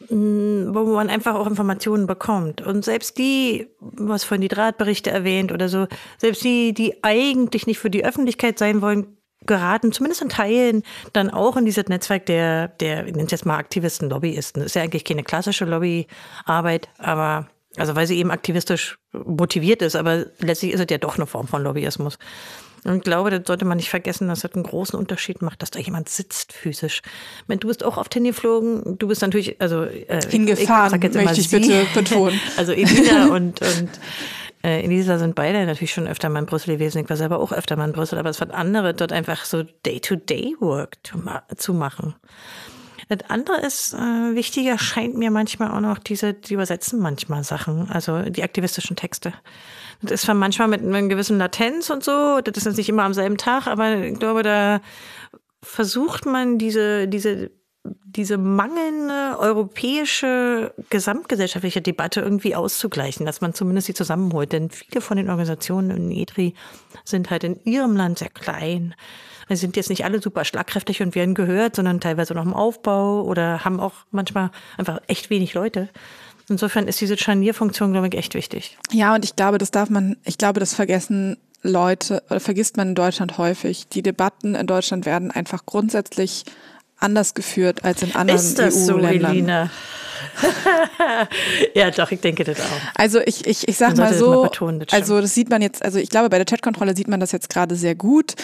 [0.08, 2.60] wo man einfach auch Informationen bekommt.
[2.60, 5.86] Und selbst die, was von die Drahtberichte erwähnt oder so,
[6.18, 11.30] selbst die, die eigentlich nicht für die Öffentlichkeit sein wollen, geraten, zumindest in Teilen, dann
[11.30, 14.62] auch in dieses Netzwerk der, der, ich nenne es jetzt mal Aktivisten, Lobbyisten.
[14.62, 19.96] Das ist ja eigentlich keine klassische Lobbyarbeit, aber, also weil sie eben aktivistisch motiviert ist,
[19.96, 22.18] aber letztlich ist es ja doch eine Form von Lobbyismus.
[22.84, 25.70] Und ich glaube, das sollte man nicht vergessen, dass das einen großen Unterschied macht, dass
[25.70, 27.00] da jemand sitzt physisch.
[27.48, 31.86] Du bist auch oft hingeflogen, du bist natürlich, also äh, hingefahren, ich möchte ich bitte
[31.94, 32.38] betonen.
[32.58, 33.88] also Elina und, und
[34.62, 37.02] äh, Elisa sind beide natürlich schon öfter mal in Brüssel gewesen.
[37.02, 39.62] Ich war selber auch öfter mal in Brüssel, aber es wird andere dort einfach so
[39.62, 40.98] Day-to-Day-Work
[41.56, 42.14] zu machen.
[43.08, 47.90] Das andere ist äh, wichtiger, scheint mir manchmal auch noch diese, die übersetzen manchmal Sachen,
[47.90, 49.32] also die aktivistischen Texte.
[50.02, 53.36] Das ist manchmal mit einer gewissen Latenz und so, das ist nicht immer am selben
[53.36, 54.80] Tag, aber ich glaube, da
[55.62, 57.50] versucht man diese, diese,
[57.84, 64.52] diese mangelnde europäische gesamtgesellschaftliche Debatte irgendwie auszugleichen, dass man zumindest sie zusammenholt.
[64.52, 66.54] Denn viele von den Organisationen in EDRI
[67.04, 68.94] sind halt in ihrem Land sehr klein.
[69.48, 73.22] Sie sind jetzt nicht alle super schlagkräftig und werden gehört, sondern teilweise noch im Aufbau
[73.22, 75.90] oder haben auch manchmal einfach echt wenig Leute.
[76.48, 78.76] Insofern ist diese Scharnierfunktion, glaube ich, echt wichtig.
[78.92, 82.88] Ja, und ich glaube, das darf man, ich glaube, das vergessen Leute oder vergisst man
[82.88, 83.88] in Deutschland häufig.
[83.88, 86.44] Die Debatten in Deutschland werden einfach grundsätzlich
[86.98, 89.30] anders geführt als in anderen Ist das so, EU-Ländern.
[89.32, 89.70] Elina?
[91.74, 92.64] ja, doch, ich denke das auch.
[92.94, 95.50] Also ich, ich, ich sag mal sollte das so, mal betonen, das also das sieht
[95.50, 98.34] man jetzt, also ich glaube, bei der Chatkontrolle sieht man das jetzt gerade sehr gut.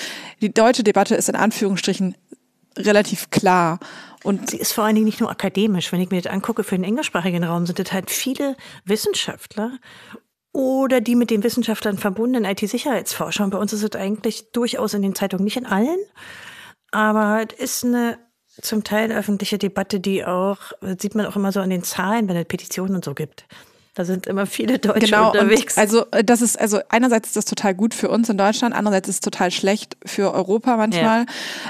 [0.41, 2.15] Die deutsche Debatte ist in Anführungsstrichen
[2.77, 3.79] relativ klar.
[4.23, 5.93] Und Sie ist vor allen Dingen nicht nur akademisch.
[5.93, 9.79] Wenn ich mir das angucke, für den englischsprachigen Raum sind das halt viele Wissenschaftler
[10.53, 13.45] oder die mit den Wissenschaftlern verbundenen IT-Sicherheitsforscher.
[13.45, 15.99] Und bei uns ist es eigentlich durchaus in den Zeitungen, nicht in allen,
[16.91, 18.19] aber es ist eine
[18.61, 20.59] zum Teil öffentliche Debatte, die auch,
[20.99, 23.47] sieht man auch immer so an den Zahlen, wenn es Petitionen und so gibt.
[24.01, 25.77] Da sind immer viele Deutsche genau, unterwegs.
[25.77, 29.11] also äh, das ist, also einerseits ist das total gut für uns in Deutschland, andererseits
[29.11, 31.27] ist es total schlecht für Europa manchmal,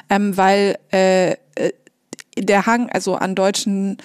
[0.09, 1.37] ähm, weil äh, äh,
[2.39, 3.97] der Hang also an deutschen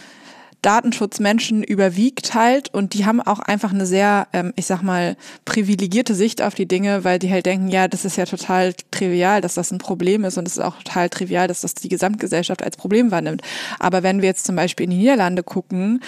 [0.63, 6.15] Datenschutzmenschen überwiegt halt und die haben auch einfach eine sehr, ähm, ich sag mal, privilegierte
[6.15, 9.53] Sicht auf die Dinge, weil die halt denken, ja, das ist ja total trivial, dass
[9.53, 12.76] das ein Problem ist und es ist auch total trivial, dass das die Gesamtgesellschaft als
[12.76, 13.43] Problem wahrnimmt.
[13.78, 16.01] Aber wenn wir jetzt zum Beispiel in die Niederlande gucken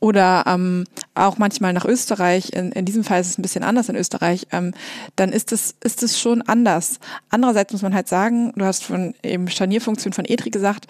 [0.00, 3.88] oder ähm, auch manchmal nach Österreich, in, in diesem Fall ist es ein bisschen anders
[3.88, 4.72] in Österreich, ähm,
[5.16, 6.98] dann ist es, ist es schon anders.
[7.28, 10.86] Andererseits muss man halt sagen, du hast von eben Scharnierfunktion von EDRI gesagt,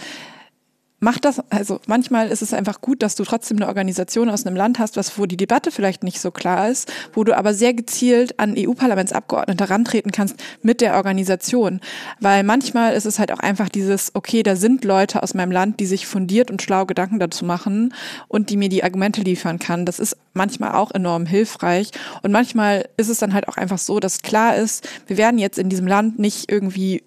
[1.01, 4.55] macht das, also manchmal ist es einfach gut, dass du trotzdem eine Organisation aus einem
[4.55, 7.73] Land hast, was, wo die Debatte vielleicht nicht so klar ist, wo du aber sehr
[7.73, 11.81] gezielt an EU-Parlamentsabgeordnete herantreten kannst mit der Organisation.
[12.21, 15.81] Weil manchmal ist es halt auch einfach dieses, okay, da sind Leute aus meinem Land,
[15.81, 17.95] die sich fundiert und schlau Gedanken dazu machen
[18.29, 19.87] und die mir die Argumente liefern kann.
[19.87, 21.91] Das ist manchmal auch enorm hilfreich.
[22.23, 25.59] Und manchmal ist es dann halt auch einfach so, dass klar ist, wir werden jetzt
[25.59, 27.03] in diesem Land nicht irgendwie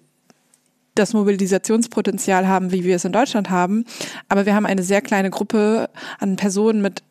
[0.94, 3.84] das Mobilisationspotenzial haben, wie wir es in Deutschland haben.
[4.28, 7.02] Aber wir haben eine sehr kleine Gruppe an Personen mit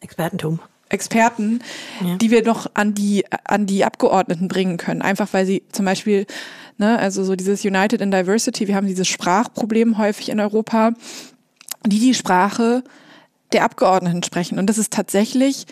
[0.00, 0.60] Expertentum.
[0.88, 1.60] Experten,
[2.04, 2.16] Ja.
[2.16, 5.00] die wir noch an die, an die Abgeordneten bringen können.
[5.00, 6.26] Einfach weil sie zum Beispiel,
[6.76, 10.92] ne, also so dieses United in Diversity, wir haben dieses Sprachproblem häufig in Europa,
[11.86, 12.84] die die Sprache
[13.54, 14.58] der Abgeordneten sprechen.
[14.58, 15.66] Und das ist tatsächlich,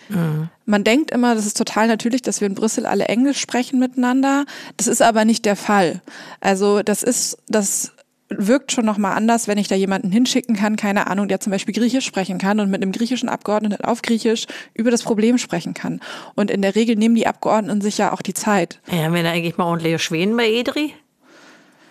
[0.71, 4.45] man denkt immer, das ist total natürlich, dass wir in Brüssel alle Englisch sprechen miteinander.
[4.77, 6.01] Das ist aber nicht der Fall.
[6.39, 7.91] Also das ist, das
[8.29, 11.75] wirkt schon nochmal anders, wenn ich da jemanden hinschicken kann, keine Ahnung, der zum Beispiel
[11.75, 15.99] Griechisch sprechen kann und mit einem griechischen Abgeordneten auf Griechisch über das Problem sprechen kann.
[16.35, 18.79] Und in der Regel nehmen die Abgeordneten sich ja auch die Zeit.
[18.89, 20.93] Ja, haben wir da eigentlich mal ordentliche Schweden bei EDRI?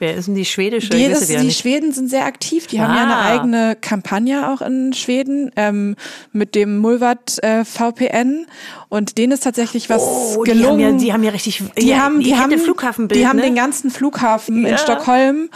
[0.00, 0.88] Wer ist denn die schwedische?
[0.90, 1.60] Die, das, die nicht.
[1.60, 2.66] Schweden sind sehr aktiv.
[2.66, 3.26] Die haben ja eine Ah.
[3.34, 5.94] eigene Kampagne auch in Schweden ähm,
[6.32, 8.46] mit dem Mulvat äh, VPN.
[8.90, 10.84] Und denen ist tatsächlich was Oh, die gelungen.
[10.84, 11.62] haben ja, die haben ja richtig.
[11.78, 13.42] die ja, haben, die haben, Flughafenbild, die haben ne?
[13.44, 14.78] den ganzen Flughafen in Ja.
[14.78, 15.48] Stockholm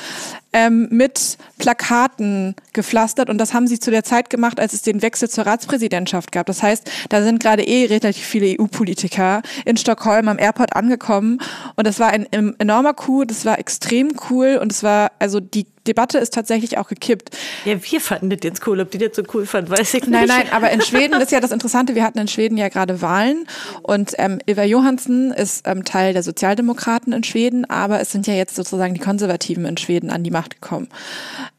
[0.53, 5.03] ähm, mit Plakaten gepflastert und das haben sie zu der Zeit gemacht, als es den
[5.03, 6.47] Wechsel zur Ratspräsidentschaft gab.
[6.47, 11.41] Das heißt, da sind gerade eh relativ viele EU-Politiker in Stockholm am Airport angekommen
[11.75, 15.41] und das war ein em- enormer Coup, das war extrem cool und es war, also
[15.41, 17.37] die Debatte ist tatsächlich auch gekippt.
[17.65, 18.81] Ja, wir fanden das jetzt cool.
[18.81, 20.11] Ob die das so cool fand, weiß ich nicht.
[20.11, 23.03] Nein, nein, aber in Schweden ist ja das Interessante, wir hatten in Schweden ja gerade
[23.03, 23.47] Wahlen
[23.83, 28.35] und ähm, Ylva Johansson ist ähm, Teil der Sozialdemokraten in Schweden, aber es sind ja
[28.35, 30.89] jetzt sozusagen die Konservativen in Schweden an die Macht gekommen.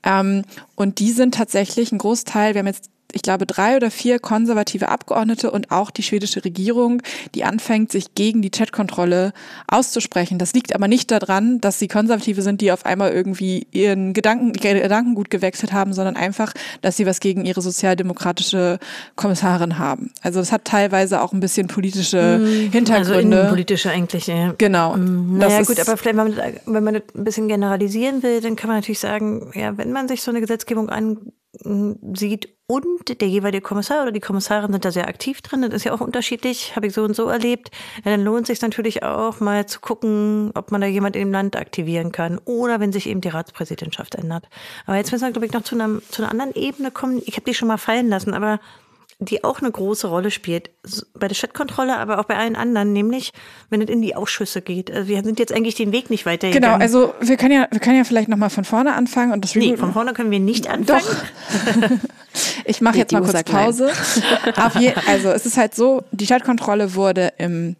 [0.03, 0.43] Ähm,
[0.75, 4.89] und die sind tatsächlich ein Großteil, wir haben jetzt ich glaube, drei oder vier konservative
[4.89, 7.01] Abgeordnete und auch die schwedische Regierung,
[7.33, 9.31] die anfängt, sich gegen die Chatkontrolle
[9.67, 10.37] auszusprechen.
[10.37, 14.53] Das liegt aber nicht daran, dass sie Konservative sind, die auf einmal irgendwie ihren Gedanken,
[14.53, 18.79] Gedankengut gewechselt haben, sondern einfach, dass sie was gegen ihre sozialdemokratische
[19.15, 20.11] Kommissarin haben.
[20.21, 23.37] Also das hat teilweise auch ein bisschen politische Also Hintergründe.
[23.37, 24.53] innenpolitische eigentlich, ja.
[24.57, 24.95] Genau.
[24.97, 28.41] Naja, Das gut, aber vielleicht, wenn man, das, wenn man das ein bisschen generalisieren will,
[28.41, 30.89] dann kann man natürlich sagen, ja, wenn man sich so eine Gesetzgebung
[31.63, 35.83] ansieht und der jeweilige Kommissar oder die Kommissarin sind da sehr aktiv drin, das ist
[35.83, 37.69] ja auch unterschiedlich, habe ich so und so erlebt,
[38.03, 41.55] ja, dann lohnt sich natürlich auch mal zu gucken, ob man da jemand im Land
[41.55, 44.49] aktivieren kann oder wenn sich eben die Ratspräsidentschaft ändert.
[44.87, 47.21] Aber jetzt müssen wir, glaube ich, noch zu, einem, zu einer anderen Ebene kommen.
[47.25, 48.59] Ich habe die schon mal fallen lassen, aber
[49.19, 50.71] die auch eine große Rolle spielt.
[51.13, 53.31] Bei der Stadtkontrolle, aber auch bei allen anderen, nämlich
[53.69, 54.91] wenn es in die Ausschüsse geht.
[54.91, 56.79] Also wir sind jetzt eigentlich den Weg nicht weitergegangen.
[56.79, 59.55] Genau, also wir können ja, wir können ja vielleicht nochmal von vorne anfangen und das
[59.55, 61.05] Nee, von vorne können wir nicht anfangen.
[61.05, 61.89] Doch.
[62.65, 63.43] Ich mache jetzt mal kurz.
[63.43, 63.91] Pause.
[64.57, 67.77] Auf je, also es ist halt so, die Stadtkontrolle wurde im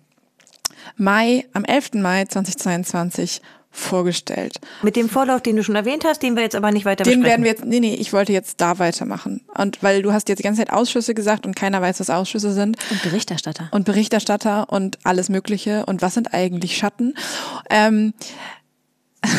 [0.95, 1.95] Mai, am 11.
[1.95, 3.41] Mai 2022
[3.75, 4.59] vorgestellt.
[4.81, 7.19] Mit dem Vorlauf, den du schon erwähnt hast, den wir jetzt aber nicht weiter Den
[7.21, 7.25] besprechen.
[7.29, 9.41] werden wir jetzt, nee, nee, ich wollte jetzt da weitermachen.
[9.57, 12.53] Und weil du hast jetzt die ganze Zeit Ausschüsse gesagt und keiner weiß, was Ausschüsse
[12.53, 12.77] sind.
[12.89, 13.67] Und Berichterstatter.
[13.71, 17.13] und Berichterstatter und alles Mögliche und was sind eigentlich Schatten.
[17.69, 18.13] Ähm,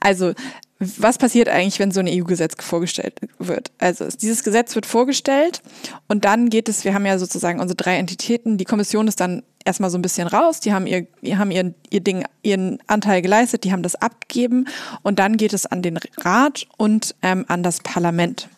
[0.00, 0.32] also
[0.78, 3.70] was passiert eigentlich, wenn so ein EU-Gesetz vorgestellt wird?
[3.78, 5.62] Also dieses Gesetz wird vorgestellt
[6.08, 9.42] und dann geht es, wir haben ja sozusagen unsere drei Entitäten, die Kommission ist dann
[9.64, 13.22] erstmal so ein bisschen raus, die haben ihr, die haben ihr, ihr Ding, ihren Anteil
[13.22, 14.66] geleistet, die haben das abgegeben
[15.02, 18.48] und dann geht es an den Rat und ähm, an das Parlament.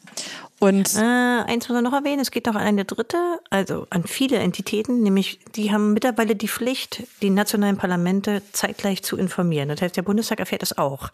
[0.59, 3.19] Und äh, eins muss man noch erwähnen, es geht noch an eine dritte,
[3.51, 9.19] also an viele Entitäten, nämlich die haben mittlerweile die Pflicht, die nationalen Parlamente zeitgleich zu
[9.19, 9.69] informieren.
[9.69, 11.11] Das heißt, der Bundestag erfährt das auch.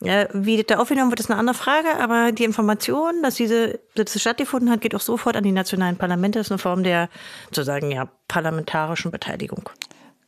[0.00, 4.70] Wie da aufgenommen wird, ist eine andere Frage, aber die Information, dass diese Sitze stattgefunden
[4.70, 6.38] hat, geht auch sofort an die nationalen Parlamente.
[6.38, 7.08] Das ist eine Form der
[7.46, 9.70] sozusagen ja parlamentarischen Beteiligung.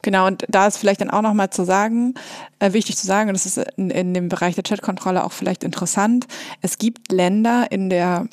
[0.02, 2.14] Genau, und da ist vielleicht dann auch nochmal zu sagen,
[2.60, 5.64] äh, wichtig zu sagen, und das ist in, in dem Bereich der Chatkontrolle auch vielleicht
[5.64, 6.26] interessant,
[6.62, 8.28] es gibt Länder in der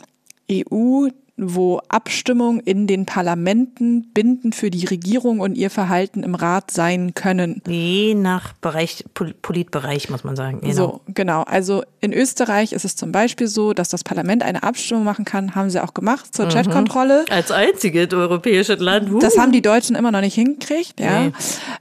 [0.50, 1.08] EU,
[1.38, 7.14] wo Abstimmungen in den Parlamenten bindend für die Regierung und ihr Verhalten im Rat sein
[7.14, 7.62] können.
[7.68, 10.62] Je nach Bereich, Politbereich, muss man sagen.
[10.62, 10.74] Genau.
[10.74, 11.42] So, genau.
[11.44, 15.56] Also in Österreich ist es zum Beispiel so, dass das Parlament eine Abstimmung machen kann,
[15.56, 16.52] haben sie auch gemacht zur mhm.
[16.52, 17.26] Chatkontrolle.
[17.30, 19.12] Als einziges europäisches Land.
[19.12, 19.20] Uh.
[19.20, 21.26] Das haben die Deutschen immer noch nicht hingekriegt, ja.
[21.26, 21.32] Nee.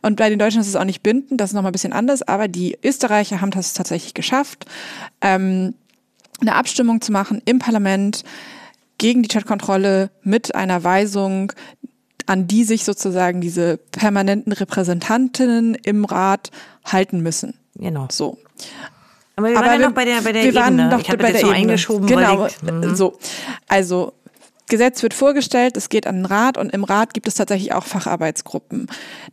[0.03, 2.23] Und bei den Deutschen ist es auch nicht bindend, das ist nochmal ein bisschen anders,
[2.23, 4.67] aber die Österreicher haben das tatsächlich geschafft,
[5.21, 5.75] ähm,
[6.41, 8.25] eine Abstimmung zu machen im Parlament
[9.05, 11.53] gegen die Chatkontrolle mit einer Weisung,
[12.25, 16.51] an die sich sozusagen diese permanenten Repräsentantinnen im Rat
[16.87, 17.53] halten müssen.
[17.75, 18.07] Genau.
[18.11, 18.39] So.
[19.37, 20.65] Aber wir waren Aber ja noch bei der, bei der wir Ebene.
[20.65, 21.55] Waren noch ich bei der so Ebene.
[21.55, 22.07] eingeschoben.
[22.07, 22.49] Genau.
[22.63, 22.95] Mhm.
[22.95, 23.19] so.
[23.69, 24.15] Also,
[24.69, 27.85] Gesetz wird vorgestellt, es geht an den Rat und im Rat gibt es tatsächlich auch
[27.85, 28.87] Facharbeitsgruppen.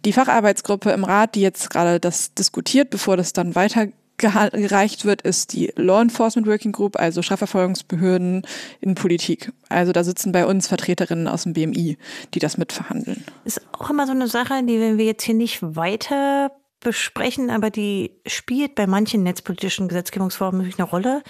[0.04, 3.88] Die Facharbeitsgruppe im Rat, die jetzt gerade das diskutiert, bevor das dann weiter
[4.22, 8.44] gereicht wird, ist die Law Enforcement Working Group, also Strafverfolgungsbehörden
[8.80, 9.52] in Politik.
[9.70, 11.98] Also da sitzen bei uns Vertreterinnen aus dem BMI,
[12.34, 13.26] die das mitverhandeln.
[13.44, 17.70] Ist auch immer so eine Sache, die wenn wir jetzt hier nicht weiter besprechen, aber
[17.70, 21.24] die spielt bei manchen netzpolitischen Gesetzgebungsformen natürlich eine Rolle,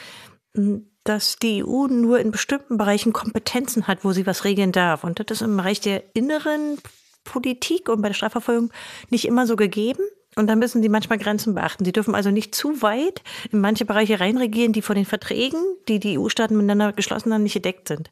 [1.04, 5.04] dass die EU nur in bestimmten Bereichen Kompetenzen hat, wo sie was regeln darf.
[5.04, 6.78] Und das ist im Bereich der inneren
[7.24, 8.72] Politik und bei der Strafverfolgung
[9.10, 10.04] nicht immer so gegeben.
[10.36, 11.84] Und da müssen sie manchmal Grenzen beachten.
[11.84, 13.22] Sie dürfen also nicht zu weit
[13.52, 17.54] in manche Bereiche reinregieren, die von den Verträgen, die die EU-Staaten miteinander geschlossen haben, nicht
[17.54, 18.10] gedeckt sind.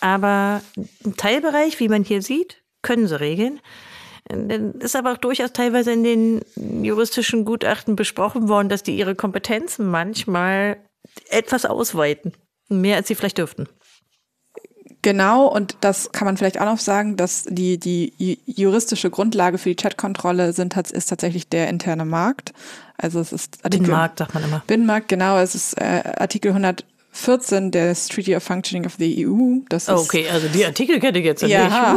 [0.00, 0.62] Aber
[1.04, 3.60] im Teilbereich, wie man hier sieht, können sie regeln.
[4.78, 9.86] Ist aber auch durchaus teilweise in den juristischen Gutachten besprochen worden, dass die ihre Kompetenzen
[9.90, 10.78] manchmal
[11.28, 12.32] etwas ausweiten.
[12.70, 13.68] Mehr als sie vielleicht dürften.
[15.04, 19.68] Genau, und das kann man vielleicht auch noch sagen, dass die, die juristische Grundlage für
[19.68, 22.54] die Chatkontrolle sind, ist tatsächlich der interne Markt.
[22.96, 24.62] Also es ist Artikel, Binnenmarkt, sagt man immer.
[24.66, 25.36] Binnenmarkt, genau.
[25.36, 26.86] Es ist äh, Artikel 100
[27.16, 29.60] 14 des Treaty of Functioning of the EU.
[29.68, 31.96] Das ist, okay, also die Artikel kenne ich jetzt ja.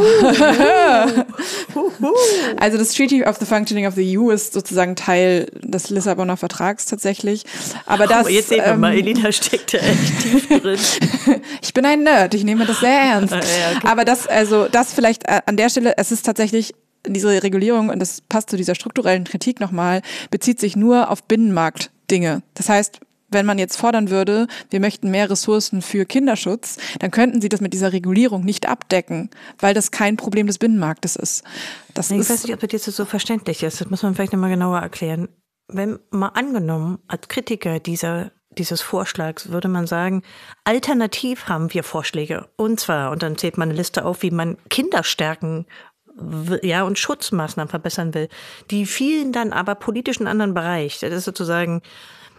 [2.56, 6.86] also das Treaty of the Functioning of the EU ist sozusagen Teil des Lissabonner Vertrags
[6.86, 7.42] tatsächlich.
[7.84, 10.78] Aber das, oh, jetzt sehen wir ähm, mal, Elina steckt da echt tief drin.
[11.62, 13.34] ich bin ein Nerd, ich nehme das sehr ernst.
[13.34, 13.88] ja, okay.
[13.88, 17.98] Aber das, also das vielleicht äh, an der Stelle, es ist tatsächlich diese Regulierung, und
[17.98, 22.42] das passt zu dieser strukturellen Kritik nochmal, bezieht sich nur auf Binnenmarktdinge.
[22.54, 27.40] Das heißt, wenn man jetzt fordern würde, wir möchten mehr Ressourcen für Kinderschutz, dann könnten
[27.40, 31.44] sie das mit dieser Regulierung nicht abdecken, weil das kein Problem des Binnenmarktes ist.
[31.94, 33.80] Das ich ist weiß nicht, ob das jetzt so verständlich ist.
[33.80, 35.28] Das muss man vielleicht nochmal genauer erklären.
[35.68, 40.22] Wenn mal angenommen, als Kritiker dieser dieses Vorschlags würde man sagen,
[40.64, 42.48] alternativ haben wir Vorschläge.
[42.56, 45.66] Und zwar, und dann zählt man eine Liste auf, wie man Kinder stärken
[46.62, 48.28] ja, und Schutzmaßnahmen verbessern will.
[48.70, 50.98] Die fielen dann aber politisch in einen anderen Bereich.
[51.00, 51.82] Das ist sozusagen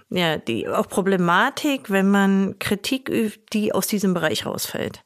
[0.09, 5.01] ja, die auch Problematik, wenn man Kritik übt, die aus diesem Bereich rausfällt.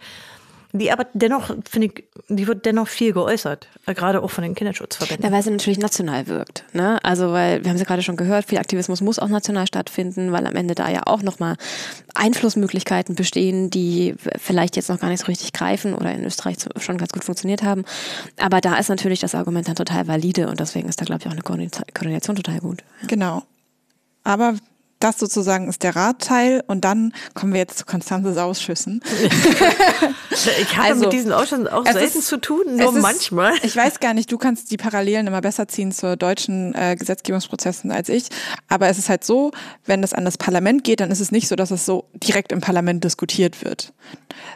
[0.76, 5.24] Die aber dennoch, finde ich, die wird dennoch viel geäußert, gerade auch von den Kinderschutzverbänden.
[5.24, 6.66] Ja, weil sie natürlich national wirkt.
[6.74, 6.98] Ne?
[7.04, 10.32] Also, weil, wir haben es ja gerade schon gehört, viel Aktivismus muss auch national stattfinden,
[10.32, 11.58] weil am Ende da ja auch nochmal
[12.16, 16.98] Einflussmöglichkeiten bestehen, die vielleicht jetzt noch gar nicht so richtig greifen oder in Österreich schon
[16.98, 17.84] ganz gut funktioniert haben.
[18.40, 21.28] Aber da ist natürlich das Argument dann total valide und deswegen ist da, glaube ich,
[21.28, 22.84] auch eine Koordination total gut.
[23.06, 23.44] Genau.
[24.24, 24.56] Aber
[25.04, 29.02] das sozusagen ist der Ratteil und dann kommen wir jetzt zu Konstanzes Ausschüssen.
[30.32, 33.54] ich habe also, mit diesen Ausschüssen auch selten ist, zu tun, nur ist, manchmal.
[33.64, 37.92] Ich weiß gar nicht, du kannst die Parallelen immer besser ziehen zu deutschen äh, Gesetzgebungsprozessen
[37.92, 38.26] als ich,
[38.70, 39.52] aber es ist halt so,
[39.86, 42.52] wenn das an das Parlament geht, dann ist es nicht so, dass es so direkt
[42.52, 43.94] im Parlament diskutiert wird,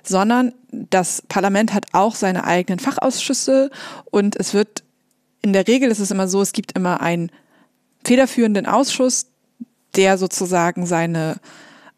[0.04, 3.70] sondern das Parlament hat auch seine eigenen Fachausschüsse
[4.12, 4.84] und es wird
[5.42, 7.32] in der Regel ist es immer so, es gibt immer einen
[8.04, 9.28] federführenden Ausschuss,
[9.96, 11.38] der sozusagen seine,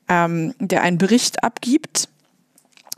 [0.07, 2.09] ähm, der einen Bericht abgibt.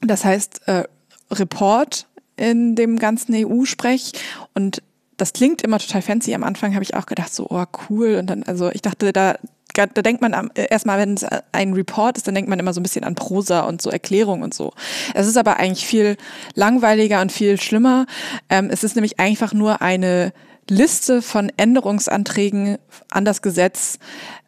[0.02, 0.84] Das heißt äh,
[1.32, 4.14] Report in dem ganzen EU-Sprech
[4.54, 4.82] und
[5.18, 6.34] das klingt immer total fancy.
[6.34, 8.16] Am Anfang habe ich auch gedacht, so, oh, cool.
[8.16, 9.36] Und dann, also ich dachte, da
[9.74, 12.80] da denkt man äh, erstmal, wenn es ein Report ist, dann denkt man immer so
[12.80, 14.74] ein bisschen an Prosa und so Erklärung und so.
[15.14, 16.18] Es ist aber eigentlich viel
[16.56, 18.06] langweiliger und viel schlimmer.
[18.50, 20.34] Ähm, es ist nämlich einfach nur eine
[20.72, 22.78] Liste von Änderungsanträgen
[23.10, 24.00] an das Gesetz,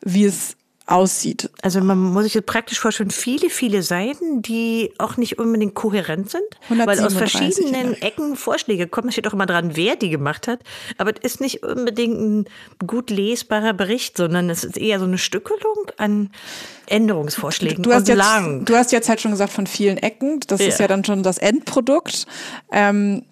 [0.02, 0.56] wie es
[0.86, 1.50] aussieht.
[1.62, 6.30] Also man muss sich jetzt praktisch vorstellen, viele, viele Seiten, die auch nicht unbedingt kohärent
[6.30, 9.08] sind, weil aus verschiedenen Ecken Vorschläge kommen.
[9.08, 10.60] Es steht auch immer dran, wer die gemacht hat.
[10.98, 12.46] Aber es ist nicht unbedingt ein
[12.86, 16.32] gut lesbarer Bericht, sondern es ist eher so eine Stückelung an
[16.88, 20.42] Änderungsvorschlägen du hast, jetzt, du hast jetzt halt schon gesagt von vielen Ecken.
[20.48, 20.68] Das ja.
[20.68, 22.26] ist ja dann schon das Endprodukt.
[22.72, 23.24] Ähm,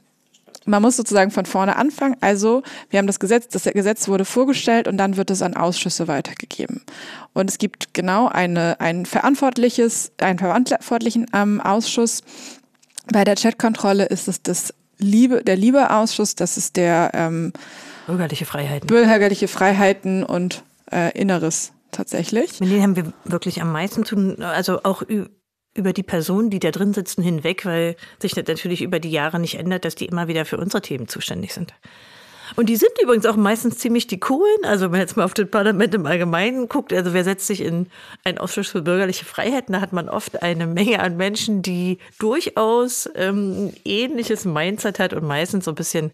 [0.65, 2.15] man muss sozusagen von vorne anfangen.
[2.21, 6.07] Also, wir haben das Gesetz, das Gesetz wurde vorgestellt und dann wird es an Ausschüsse
[6.07, 6.81] weitergegeben.
[7.33, 12.21] Und es gibt genau eine, ein verantwortliches, einen verantwortlichen ähm, Ausschuss.
[13.11, 17.53] Bei der Chatkontrolle ist es das Liebe, der Liebeausschuss, das ist der ähm,
[18.05, 18.87] bürgerliche Freiheiten.
[18.87, 22.59] Bürgerliche Freiheiten und äh, Inneres tatsächlich.
[22.59, 25.01] Mit denen haben wir wirklich am meisten zu tun, also auch
[25.73, 29.39] über die Personen, die da drin sitzen, hinweg, weil sich das natürlich über die Jahre
[29.39, 31.73] nicht ändert, dass die immer wieder für unsere Themen zuständig sind.
[32.55, 34.65] Und die sind übrigens auch meistens ziemlich die coolen.
[34.65, 37.61] Also wenn man jetzt mal auf das Parlament im Allgemeinen guckt, also wer setzt sich
[37.61, 37.87] in
[38.23, 43.09] einen Ausschuss für bürgerliche Freiheiten, da hat man oft eine Menge an Menschen, die durchaus
[43.15, 46.11] ähm, ein ähnliches Mindset hat und meistens so ein bisschen,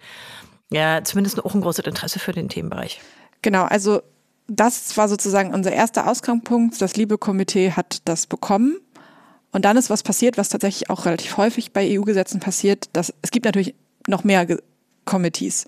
[0.69, 3.01] ja, zumindest auch ein großes Interesse für den Themenbereich.
[3.41, 4.01] Genau, also
[4.47, 6.81] das war sozusagen unser erster Ausgangspunkt.
[6.81, 8.77] Das Liebe-Komitee hat das bekommen
[9.51, 12.85] und dann ist was passiert, was tatsächlich auch relativ häufig bei EU-Gesetzen passiert.
[12.93, 13.75] Dass, es gibt natürlich
[14.07, 14.59] noch mehr Ge
[15.05, 15.65] Committees,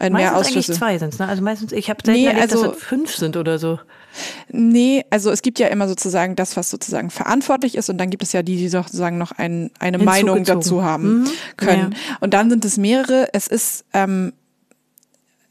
[0.00, 0.72] äh, mehr Ausschüsse.
[0.72, 1.28] Eigentlich zwei sind ne?
[1.28, 3.78] Also meistens, ich habe selten nee, erlebt, also, dass es fünf sind oder so.
[4.50, 8.24] Nee, also es gibt ja immer sozusagen das, was sozusagen verantwortlich ist und dann gibt
[8.24, 11.28] es ja die, die sozusagen noch ein, eine Meinung dazu haben mhm.
[11.56, 11.92] können.
[11.92, 12.16] Ja.
[12.20, 13.28] Und dann sind es mehrere.
[13.32, 14.32] Es ist ähm,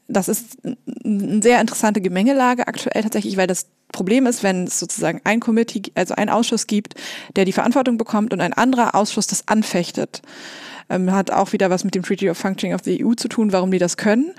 [0.08, 0.58] das ist
[1.04, 5.82] eine sehr interessante Gemengelage aktuell tatsächlich, weil das Problem ist, wenn es sozusagen ein Committee,
[5.94, 6.94] also ein Ausschuss gibt,
[7.36, 10.22] der die Verantwortung bekommt und ein anderer Ausschuss das anfechtet
[10.88, 13.52] ähm, hat auch wieder was mit dem Treaty of Functioning of the EU zu tun,
[13.52, 14.32] warum die das können,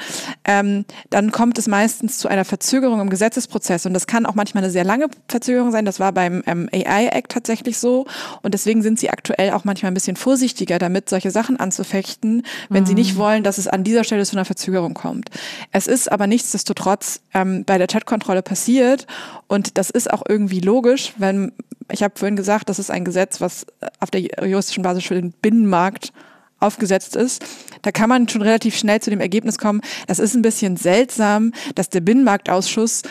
[0.45, 3.85] ähm, dann kommt es meistens zu einer Verzögerung im Gesetzesprozess.
[3.85, 5.85] Und das kann auch manchmal eine sehr lange Verzögerung sein.
[5.85, 8.05] Das war beim ähm, AI-Act tatsächlich so.
[8.41, 12.83] Und deswegen sind sie aktuell auch manchmal ein bisschen vorsichtiger damit, solche Sachen anzufechten, wenn
[12.83, 12.87] mhm.
[12.87, 15.29] sie nicht wollen, dass es an dieser Stelle zu einer Verzögerung kommt.
[15.71, 19.07] Es ist aber nichtsdestotrotz ähm, bei der Chatkontrolle passiert.
[19.47, 21.51] Und das ist auch irgendwie logisch, wenn
[21.91, 23.65] ich habe vorhin gesagt, das ist ein Gesetz, was
[23.99, 26.11] auf der juristischen Basis für den Binnenmarkt
[26.59, 27.43] aufgesetzt ist,
[27.81, 31.51] da kann man schon relativ schnell zu dem Ergebnis kommen, das ist ein bisschen seltsam,
[31.75, 33.01] dass der Binnenmarktausschuss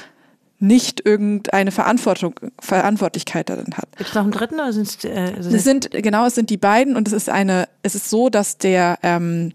[0.59, 3.89] nicht irgendeine Verantwortung, Verantwortlichkeit darin hat.
[3.97, 5.05] Gibt es noch einen dritten oder sind es?
[5.05, 8.31] Äh, es sind genau, es sind die beiden und es ist eine, es ist so,
[8.31, 9.53] dass der, ähm,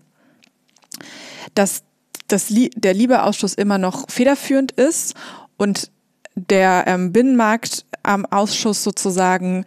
[1.55, 1.83] dass
[2.27, 5.15] das, der Liebeausschuss immer noch federführend ist
[5.55, 5.89] und
[6.35, 9.65] der ähm, Binnenmarkt am Ausschuss sozusagen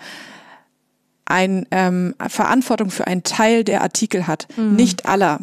[1.24, 4.74] ein, ähm, Verantwortung für einen Teil der Artikel hat, mhm.
[4.74, 5.40] nicht aller.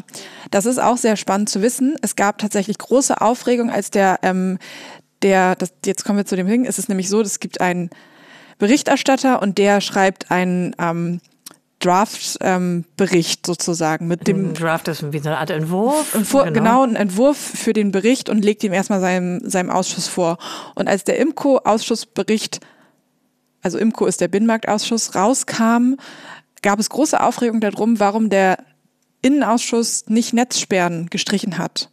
[0.51, 1.95] Das ist auch sehr spannend zu wissen.
[2.01, 4.59] Es gab tatsächlich große Aufregung, als der, ähm,
[5.21, 7.89] der, das, jetzt kommen wir zu dem Ding, es ist nämlich so, es gibt einen
[8.57, 11.21] Berichterstatter und der schreibt einen ähm,
[11.79, 16.15] Draft-Bericht ähm, sozusagen mit dem Draft ist wie so eine Art Entwurf.
[16.15, 16.53] Entwur genau.
[16.53, 20.37] genau, ein Entwurf für den Bericht und legt ihm erstmal seinem, seinem Ausschuss vor.
[20.73, 22.61] Und als der IMCO-Ausschussbericht
[23.67, 25.95] also IMCO ist der Binnenmarktausschuss, rauskam,
[26.61, 28.59] gab es große Aufregung darum, warum der
[29.21, 31.89] Innenausschuss nicht Netzsperren gestrichen hat.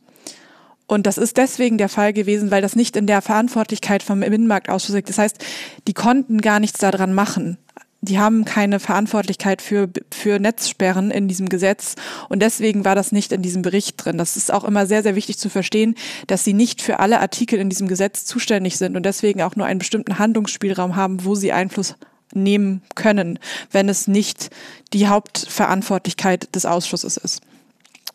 [0.86, 4.94] Und das ist deswegen der Fall gewesen, weil das nicht in der Verantwortlichkeit vom Binnenmarktausschuss
[4.94, 5.08] liegt.
[5.08, 5.44] Das heißt,
[5.88, 7.58] die konnten gar nichts daran machen
[8.04, 11.94] die haben keine Verantwortlichkeit für, für Netzsperren in diesem Gesetz.
[12.28, 14.18] Und deswegen war das nicht in diesem Bericht drin.
[14.18, 15.94] Das ist auch immer sehr, sehr wichtig zu verstehen,
[16.26, 19.66] dass sie nicht für alle Artikel in diesem Gesetz zuständig sind und deswegen auch nur
[19.66, 21.94] einen bestimmten Handlungsspielraum haben, wo sie Einfluss
[22.34, 23.38] nehmen können,
[23.70, 24.50] wenn es nicht
[24.92, 27.42] die Hauptverantwortlichkeit des Ausschusses ist.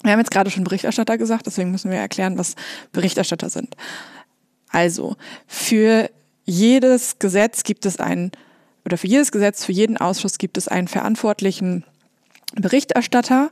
[0.03, 2.55] Wir haben jetzt gerade schon Berichterstatter gesagt, deswegen müssen wir erklären, was
[2.91, 3.75] Berichterstatter sind.
[4.69, 5.17] Also,
[5.47, 6.09] für
[6.45, 8.31] jedes Gesetz gibt es einen
[8.85, 11.83] oder für jedes Gesetz, für jeden Ausschuss gibt es einen verantwortlichen
[12.55, 13.51] Berichterstatter.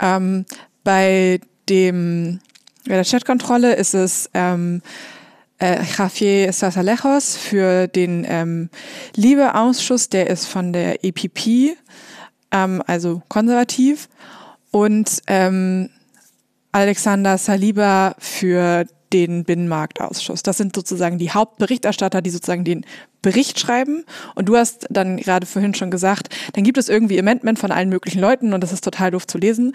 [0.00, 0.44] Ähm,
[0.84, 2.40] bei dem
[2.86, 4.82] bei der Chatkontrolle ist es ähm,
[5.58, 8.70] äh, Javier Sasalejos für den ähm,
[9.14, 11.76] Liebe-Ausschuss, der ist von der EPP,
[12.50, 14.08] ähm, also konservativ,
[14.72, 15.90] und ähm,
[16.72, 20.42] Alexander Saliba für den Binnenmarktausschuss.
[20.42, 22.84] Das sind sozusagen die Hauptberichterstatter, die sozusagen den
[23.20, 24.04] Bericht schreiben.
[24.34, 27.88] Und du hast dann gerade vorhin schon gesagt, dann gibt es irgendwie Amendment von allen
[27.88, 29.72] möglichen Leuten und das ist total doof zu lesen.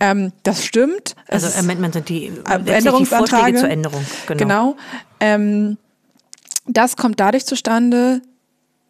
[0.00, 1.16] Ähm, das stimmt.
[1.28, 4.04] Also es Amendment sind die Änderungsanträge die zur Änderung.
[4.26, 4.38] Genau.
[4.38, 4.76] genau.
[5.20, 5.78] Ähm,
[6.66, 8.20] das kommt dadurch zustande,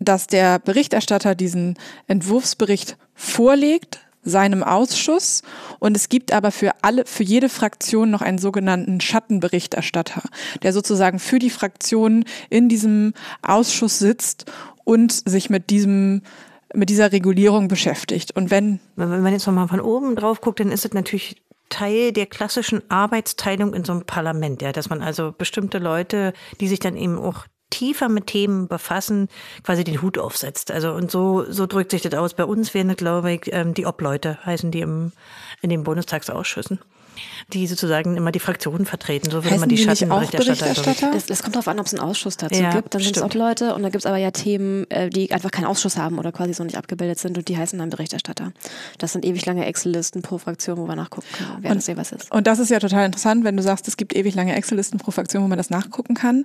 [0.01, 5.43] dass der Berichterstatter diesen Entwurfsbericht vorlegt, seinem Ausschuss
[5.79, 10.23] und es gibt aber für alle, für jede Fraktion noch einen sogenannten Schattenberichterstatter,
[10.62, 14.51] der sozusagen für die Fraktion in diesem Ausschuss sitzt
[14.85, 16.23] und sich mit diesem
[16.73, 18.37] mit dieser Regulierung beschäftigt.
[18.37, 22.12] Und wenn wenn man jetzt nochmal von oben drauf guckt, dann ist es natürlich Teil
[22.12, 26.81] der klassischen Arbeitsteilung in so einem Parlament, ja, dass man also bestimmte Leute, die sich
[26.81, 29.29] dann eben auch tiefer mit Themen befassen,
[29.64, 30.71] quasi den Hut aufsetzt.
[30.71, 32.35] Also und so, so drückt sich das aus.
[32.35, 35.12] Bei uns wären, glaube ich, ähm, die Obleute, heißen die im,
[35.62, 36.81] in den Bundestagsausschüssen
[37.53, 39.31] die sozusagen immer die Fraktionen vertreten.
[39.31, 40.53] So würde Heißen man die, die Schattenberichterstatter.
[40.53, 41.12] auch Berichterstatter?
[41.12, 42.95] Das, das kommt darauf an, ob es einen Ausschuss dazu Ja, gibt.
[42.95, 45.51] Dann sind es auch Leute und da gibt es aber ja Themen, äh, die einfach
[45.51, 48.53] keinen Ausschuss haben oder quasi so nicht abgebildet sind und die heißen dann Berichterstatter.
[48.99, 52.31] Das sind ewig lange Excel-Listen pro Fraktion, wo wir nachgucken können, wer das jeweils ist.
[52.33, 55.11] Und das ist ja total interessant, wenn du sagst, es gibt ewig lange Excel-Listen pro
[55.11, 56.45] Fraktion, wo man das nachgucken kann.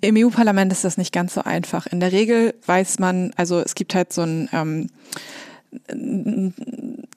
[0.00, 1.86] Im EU-Parlament ist das nicht ganz so einfach.
[1.86, 4.90] In der Regel weiß man, also es gibt halt so ein, ähm,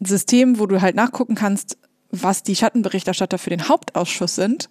[0.06, 1.78] System, wo du halt nachgucken kannst,
[2.12, 4.70] was die Schattenberichterstatter für den Hauptausschuss sind,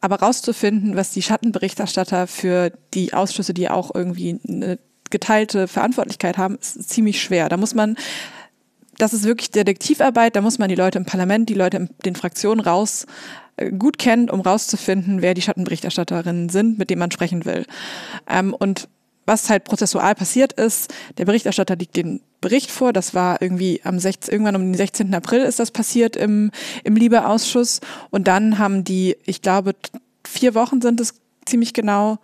[0.00, 4.78] aber rauszufinden, was die Schattenberichterstatter für die Ausschüsse, die auch irgendwie eine
[5.10, 7.48] geteilte Verantwortlichkeit haben, ist ziemlich schwer.
[7.48, 7.96] Da muss man
[8.98, 10.36] das ist wirklich Detektivarbeit.
[10.36, 13.06] Da muss man die Leute im Parlament, die Leute in den Fraktionen raus
[13.78, 17.66] gut kennen, um rauszufinden, wer die Schattenberichterstatterinnen sind, mit denen man sprechen will.
[18.28, 18.88] Ähm, und
[19.26, 22.92] was halt prozessual passiert ist, der Berichterstatter liegt den Bericht vor.
[22.92, 25.14] Das war irgendwie am 16, irgendwann um den 16.
[25.14, 26.50] April ist das passiert im,
[26.82, 27.80] im Liebe-Ausschuss.
[28.10, 29.74] Und dann haben die, ich glaube,
[30.26, 31.14] vier Wochen sind es
[31.46, 32.18] ziemlich genau,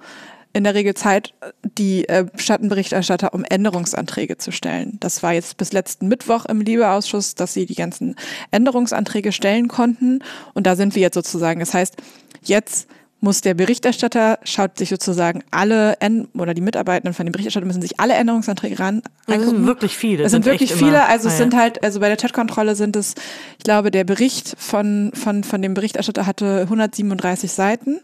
[0.53, 1.33] in der Regel Zeit,
[1.79, 4.97] die äh, Schattenberichterstatter, um Änderungsanträge zu stellen.
[5.01, 8.17] Das war jetzt bis letzten Mittwoch im Liebeausschuss, dass sie die ganzen
[8.51, 10.21] Änderungsanträge stellen konnten.
[10.55, 11.61] Und da sind wir jetzt sozusagen.
[11.61, 11.97] Das heißt,
[12.43, 12.89] jetzt
[13.23, 15.97] muss der Berichterstatter, schaut sich sozusagen alle,
[16.35, 19.57] oder die Mitarbeitenden von dem Berichterstatter müssen sich alle Änderungsanträge ran Das angucken.
[19.59, 20.25] sind wirklich viele.
[20.25, 21.61] Es sind wirklich echt viele, immer- also es Ah, sind ja.
[21.61, 23.15] halt, also bei der Chatkontrolle sind es,
[23.59, 28.01] ich glaube, der Bericht von, von, von dem Berichterstatter hatte 137 Seiten.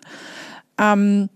[0.79, 1.31] Ähm,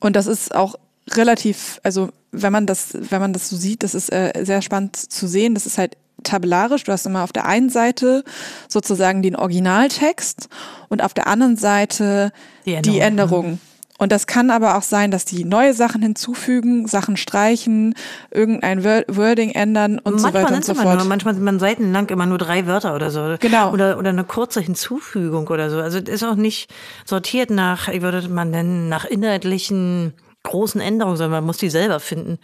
[0.00, 0.76] und das ist auch
[1.12, 4.96] relativ, also wenn man das, wenn man das so sieht, das ist äh, sehr spannend
[4.96, 5.54] zu sehen.
[5.54, 6.84] Das ist halt tabellarisch.
[6.84, 8.24] Du hast immer auf der einen Seite
[8.68, 10.48] sozusagen den Originaltext
[10.88, 12.32] und auf der anderen Seite
[12.66, 13.60] Die die Änderung, Änderungen.
[14.00, 17.94] Und das kann aber auch sein, dass die neue Sachen hinzufügen, Sachen streichen,
[18.30, 20.96] irgendein Wor- Wording ändern und so manchmal weiter sind und so fort.
[20.96, 23.36] nur, manchmal sind man seitenlang immer nur drei Wörter oder so.
[23.38, 23.72] Genau.
[23.72, 25.80] Oder, oder eine kurze Hinzufügung oder so.
[25.80, 26.72] Also es ist auch nicht
[27.04, 32.00] sortiert nach, ich würde man nennen, nach inhaltlichen großen Änderungen, sondern man muss die selber
[32.00, 32.38] finden.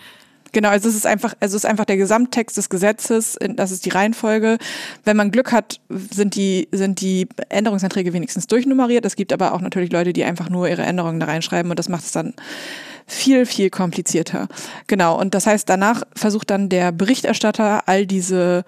[0.52, 3.84] Genau, also es ist einfach, also es ist einfach der Gesamttext des Gesetzes, das ist
[3.84, 4.58] die Reihenfolge.
[5.04, 9.04] Wenn man Glück hat, sind die, sind die Änderungsanträge wenigstens durchnummeriert.
[9.04, 11.88] Es gibt aber auch natürlich Leute, die einfach nur ihre Änderungen da reinschreiben und das
[11.88, 12.34] macht es dann
[13.06, 14.48] viel, viel komplizierter.
[14.86, 18.64] Genau, und das heißt, danach versucht dann der Berichterstatter all diese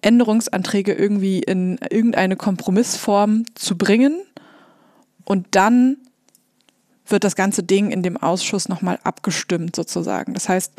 [0.00, 4.20] Änderungsanträge irgendwie in irgendeine Kompromissform zu bringen
[5.24, 5.96] und dann
[7.06, 10.34] wird das ganze Ding in dem Ausschuss nochmal abgestimmt sozusagen.
[10.34, 10.72] Das heißt,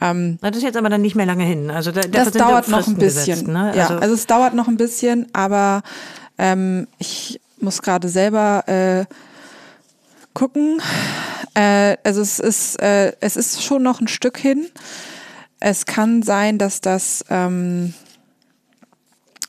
[0.00, 1.70] ähm, Das ist jetzt aber dann nicht mehr lange hin.
[1.70, 3.46] Also da, das dauert noch ein bisschen.
[3.46, 3.72] Gesetzt, ne?
[3.74, 5.82] Ja, also, also es dauert noch ein bisschen, aber
[6.38, 9.06] ähm, ich muss gerade selber äh,
[10.34, 10.80] gucken.
[11.54, 14.66] Äh, also es ist, äh, es ist schon noch ein Stück hin.
[15.60, 17.94] Es kann sein, dass das ähm,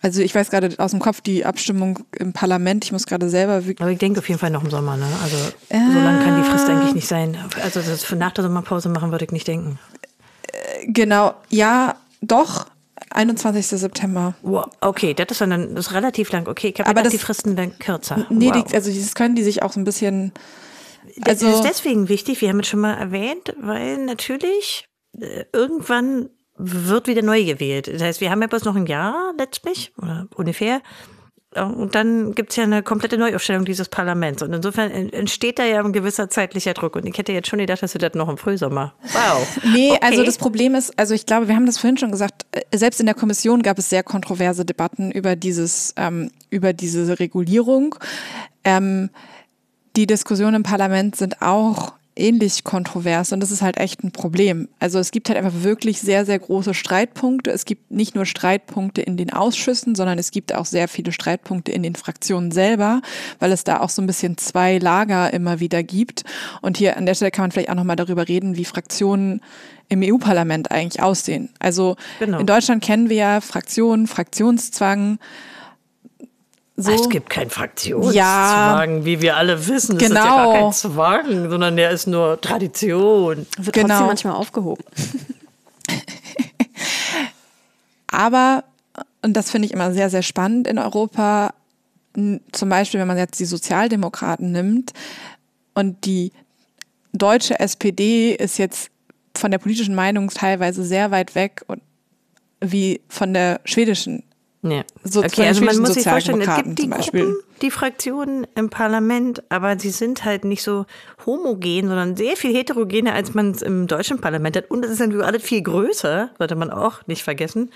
[0.03, 3.65] also ich weiß gerade aus dem Kopf die Abstimmung im Parlament, ich muss gerade selber
[3.65, 4.95] wirklich aber ich denke auf jeden Fall noch im Sommer.
[4.97, 5.07] Ne?
[5.23, 7.37] Also so lange kann die Frist eigentlich nicht sein.
[7.63, 9.79] Also das für nach der Sommerpause machen würde ich nicht denken.
[10.85, 12.67] Genau, ja, doch.
[13.09, 13.65] 21.
[13.67, 14.33] September.
[14.41, 14.65] Wow.
[14.81, 16.47] Okay, das ist dann das ist relativ lang.
[16.47, 18.25] Okay, ich habe Aber gedacht, das- die Fristen dann kürzer.
[18.29, 18.63] Nee, wow.
[18.63, 20.31] die, also das können die sich auch so ein bisschen.
[21.17, 24.87] Das Also, ist deswegen wichtig, wir haben es schon mal erwähnt, weil natürlich
[25.19, 27.87] äh, irgendwann wird wieder neu gewählt.
[27.91, 30.81] Das heißt, wir haben ja bloß noch ein Jahr letztlich, oder ungefähr.
[31.55, 34.41] Äh, Und dann gibt's ja eine komplette Neuaufstellung dieses Parlaments.
[34.43, 36.95] Und insofern en- entsteht da ja ein gewisser zeitlicher Druck.
[36.95, 38.93] Und ich hätte jetzt schon gedacht, dass wir das noch im Frühsommer.
[39.13, 39.59] Wow.
[39.73, 39.99] nee, Okay.
[40.01, 42.99] also das Problem ist, also ich glaube, wir haben das vorhin schon gesagt, äh, selbst
[42.99, 47.95] in der Kommission gab es sehr kontroverse Debatten über dieses, ähm, über diese Regulierung.
[48.63, 49.09] Ähm,
[49.95, 54.69] die Diskussionen im Parlament sind auch ähnlich kontrovers und das ist halt echt ein Problem.
[54.79, 57.51] Also es gibt halt einfach wirklich sehr, sehr große Streitpunkte.
[57.51, 61.71] Es gibt nicht nur Streitpunkte in den Ausschüssen, sondern es gibt auch sehr viele Streitpunkte
[61.71, 63.01] in den Fraktionen selber,
[63.39, 66.23] weil es da auch so ein bisschen zwei Lager immer wieder gibt.
[66.61, 69.41] Und hier an der Stelle kann man vielleicht auch nochmal darüber reden, wie Fraktionen
[69.89, 71.49] im EU-Parlament eigentlich aussehen.
[71.59, 72.39] Also Genau.
[72.39, 75.19] in Deutschland kennen wir ja Fraktionen, Fraktionszwang,
[76.75, 76.91] so.
[76.91, 79.97] Es gibt keinen Fraktionszwang, ja, wie wir alle wissen.
[79.97, 80.19] Es genau.
[80.19, 83.45] ist ja gar kein Zwang, sondern der ist nur Tradition.
[83.57, 83.87] Wird genau.
[83.89, 84.83] trotzdem manchmal aufgehoben.
[88.07, 88.63] Aber,
[89.21, 91.53] und das finde ich immer sehr, sehr spannend in Europa,
[92.51, 94.93] zum Beispiel, wenn man jetzt die Sozialdemokraten nimmt
[95.73, 96.31] und die
[97.11, 98.89] deutsche SPD ist jetzt
[99.35, 101.81] von der politischen Meinung teilweise sehr weit weg und
[102.61, 104.23] wie von der schwedischen.
[104.63, 104.83] Ja.
[105.03, 109.43] So, okay, also man muss sich vorstellen, es gibt die Gruppen, die Fraktionen im Parlament,
[109.49, 110.85] aber sie sind halt nicht so
[111.25, 114.71] homogen, sondern sehr viel heterogener, als man es im deutschen Parlament hat.
[114.71, 117.71] Und es ist natürlich alles viel größer, sollte man auch nicht vergessen.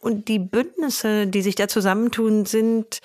[0.00, 2.98] Und die Bündnisse, die sich da zusammentun, sind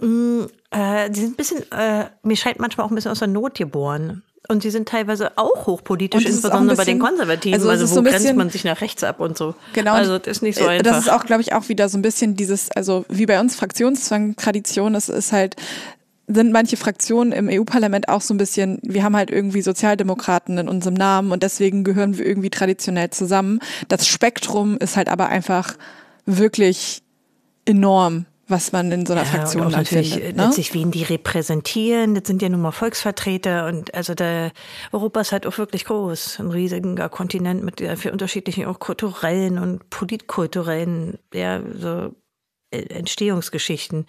[0.00, 3.20] mh, mm, äh, die sind ein bisschen, äh, mir scheint manchmal auch ein bisschen aus
[3.20, 4.22] der Not geboren.
[4.50, 7.54] Und sie sind teilweise auch hochpolitisch, insbesondere bisschen, bei den Konservativen.
[7.54, 9.54] Also, also wo so grenzt man sich nach rechts ab und so.
[9.74, 9.92] Genau.
[9.92, 10.84] Also das ist nicht so äh, einfach.
[10.84, 13.56] Das ist auch, glaube ich, auch wieder so ein bisschen dieses, also wie bei uns
[13.56, 15.56] Fraktionszwang, Tradition, es ist halt,
[16.28, 20.68] sind manche Fraktionen im EU-Parlament auch so ein bisschen, wir haben halt irgendwie Sozialdemokraten in
[20.68, 23.60] unserem Namen und deswegen gehören wir irgendwie traditionell zusammen.
[23.88, 25.74] Das Spektrum ist halt aber einfach
[26.24, 27.02] wirklich
[27.66, 30.36] enorm was man in so einer ja, Fraktion dann natürlich findet.
[30.36, 30.44] Ne?
[30.44, 34.52] Letztlich, wen die repräsentieren, das sind ja nun mal Volksvertreter und also der
[34.92, 39.90] Europa ist halt auch wirklich groß, ein riesiger Kontinent mit für unterschiedlichen auch kulturellen und
[39.90, 42.14] politkulturellen ja, so
[42.70, 44.06] äh, Entstehungsgeschichten.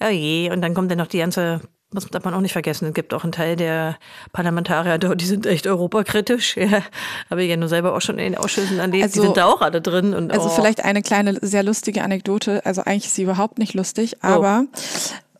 [0.00, 1.60] Oh je, und dann kommt dann noch die ganze
[1.90, 2.88] das darf man auch nicht vergessen.
[2.88, 3.96] Es gibt auch einen Teil der
[4.32, 6.56] Parlamentarier dort, die sind echt europakritisch.
[6.68, 6.82] Ja,
[7.30, 9.04] habe ich ja nur selber auch schon in den Ausschüssen erlebt.
[9.04, 10.12] Also, die sind da auch alle drin.
[10.12, 10.50] Und, also oh.
[10.50, 12.66] vielleicht eine kleine, sehr lustige Anekdote.
[12.66, 14.26] Also eigentlich ist sie überhaupt nicht lustig, oh.
[14.26, 14.78] aber oh.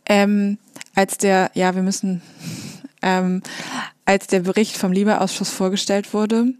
[0.07, 0.59] ähm,
[0.95, 2.23] als der, ja, wir müssen,
[3.03, 3.43] ähm,
[4.05, 6.55] als der Bericht vom Liebeausschuss vorgestellt wurde,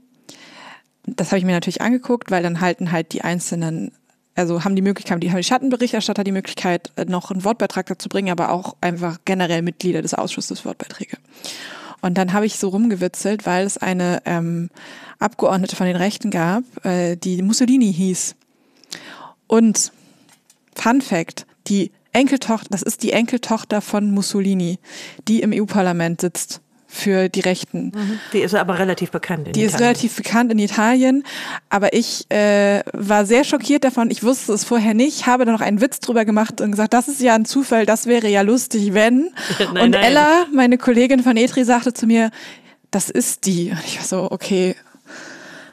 [1.07, 3.93] das habe ich mir natürlich angeguckt, weil dann halten halt die einzelnen
[4.39, 8.09] also haben die Möglichkeit, die haben die Schattenberichterstatter die Möglichkeit, äh, noch einen Wortbeitrag dazu
[8.09, 11.17] bringen, aber auch einfach generell Mitglieder des Ausschusses Wortbeiträge.
[12.01, 14.71] Und dann habe ich so rumgewitzelt, weil es eine ähm,
[15.19, 18.37] Abgeordnete von den Rechten gab, äh, die Mussolini hieß.
[19.49, 19.93] Und
[20.77, 24.79] Fun Fact, die Enkeltochter, das ist die Enkeltochter von Mussolini,
[25.27, 26.61] die im EU-Parlament sitzt
[26.91, 27.93] für die Rechten.
[27.95, 28.19] Mhm.
[28.33, 29.69] Die ist aber relativ bekannt in die Italien.
[29.69, 31.23] Die ist relativ bekannt in Italien,
[31.69, 34.11] aber ich äh, war sehr schockiert davon.
[34.11, 37.07] Ich wusste es vorher nicht, habe da noch einen Witz drüber gemacht und gesagt, das
[37.07, 39.31] ist ja ein Zufall, das wäre ja lustig, wenn.
[39.59, 40.03] nein, und nein.
[40.03, 42.31] Ella, meine Kollegin von Etri, sagte zu mir,
[42.91, 43.71] das ist die.
[43.71, 44.75] Und ich war so, okay,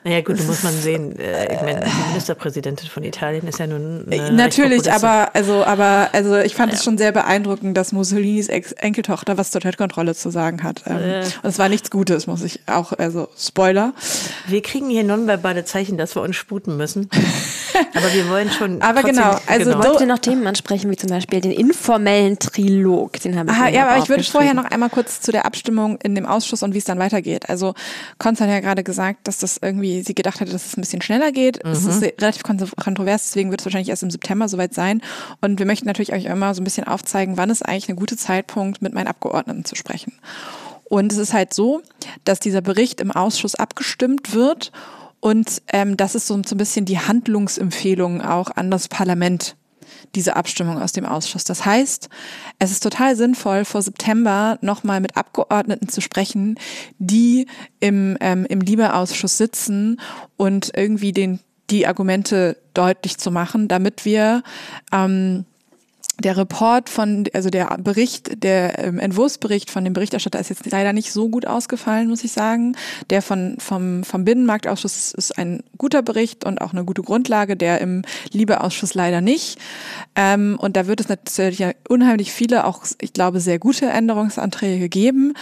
[0.05, 1.17] naja, gut, da muss man sehen.
[1.17, 4.05] Äh, ich meine, die Ministerpräsidentin von Italien ist ja nun.
[4.33, 6.77] Natürlich, aber also, aber also ich fand ja.
[6.77, 10.83] es schon sehr beeindruckend, dass Mussolinis Ex Enkeltochter was zur Toilettkontrolle zu sagen hat.
[10.85, 11.19] Ähm, äh.
[11.41, 13.95] Und es war nichts Gutes, muss ich auch, also Spoiler.
[14.45, 17.09] Wir kriegen hier nonverbale Zeichen, dass wir uns sputen müssen.
[17.95, 18.83] aber wir wollen schon.
[18.83, 19.83] Aber genau, also genau.
[19.83, 23.69] wollt ihr noch Themen ansprechen, wie zum Beispiel den informellen Trilog, den haben wir Aha,
[23.69, 26.75] Ja, aber ich würde vorher noch einmal kurz zu der Abstimmung in dem Ausschuss und
[26.75, 27.49] wie es dann weitergeht.
[27.49, 27.73] Also
[28.19, 31.01] Konz hat ja gerade gesagt, dass das irgendwie sie gedacht hätte, dass es ein bisschen
[31.01, 31.63] schneller geht.
[31.63, 31.71] Mhm.
[31.71, 35.01] Es ist relativ kontrovers, deswegen wird es wahrscheinlich erst im September soweit sein.
[35.41, 38.17] Und wir möchten natürlich euch immer so ein bisschen aufzeigen, wann ist eigentlich ein guter
[38.17, 40.13] Zeitpunkt, mit meinen Abgeordneten zu sprechen.
[40.87, 41.81] Und es ist halt so,
[42.25, 44.71] dass dieser Bericht im Ausschuss abgestimmt wird
[45.25, 49.55] und ähm, das ist so, so ein bisschen die Handlungsempfehlung auch an das Parlament
[50.13, 51.43] diese Abstimmung aus dem Ausschuss.
[51.43, 52.09] Das heißt,
[52.59, 56.59] es ist total sinnvoll, vor September nochmal mit Abgeordneten zu sprechen,
[56.99, 57.47] die
[57.79, 59.99] im, ähm, im Liebeausschuss sitzen
[60.37, 61.39] und irgendwie den,
[61.69, 64.43] die Argumente deutlich zu machen, damit wir
[64.91, 65.45] ähm,
[66.19, 70.93] der Report von, also der Bericht, der ähm, Entwurfsbericht von dem Berichterstatter ist jetzt leider
[70.93, 72.77] nicht so gut ausgefallen, muss ich sagen.
[73.09, 77.81] Der von, vom, vom Binnenmarktausschuss ist ein guter Bericht und auch eine gute Grundlage, der
[77.81, 79.59] im Liebeausschuss leider nicht.
[80.15, 85.33] Ähm, und da wird es natürlich unheimlich viele, auch ich glaube, sehr gute Änderungsanträge geben.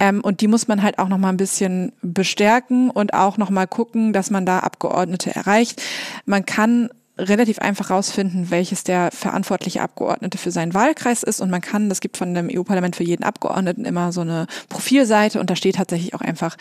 [0.00, 4.12] Ähm, und die muss man halt auch nochmal ein bisschen bestärken und auch nochmal gucken,
[4.12, 5.80] dass man da Abgeordnete erreicht.
[6.24, 11.40] Man kann relativ einfach rausfinden, welches der verantwortliche Abgeordnete für seinen Wahlkreis ist.
[11.40, 15.40] Und man kann, das gibt von dem EU-Parlament für jeden Abgeordneten immer so eine Profilseite
[15.40, 16.56] und da steht tatsächlich auch einfach,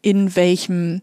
[0.00, 1.02] in welchem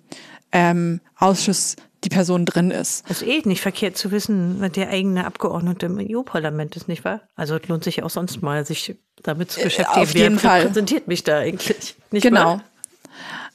[0.52, 3.10] ähm, Ausschuss die Person drin ist.
[3.10, 7.04] Das ist eh nicht verkehrt zu wissen, wer der eigene Abgeordnete im EU-Parlament ist, nicht
[7.04, 7.22] wahr?
[7.36, 10.02] Also es lohnt sich auch sonst mal, sich damit zu äh, beschäftigen.
[10.02, 10.62] Auf jeden wer Fall.
[10.62, 11.96] repräsentiert mich da eigentlich?
[12.12, 12.46] Nicht genau.
[12.46, 12.64] Wahr?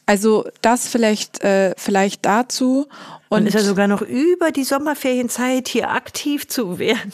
[0.07, 2.87] Also das vielleicht, äh, vielleicht dazu.
[3.35, 7.13] Und ist ja sogar noch über die Sommerferienzeit hier aktiv zu werden.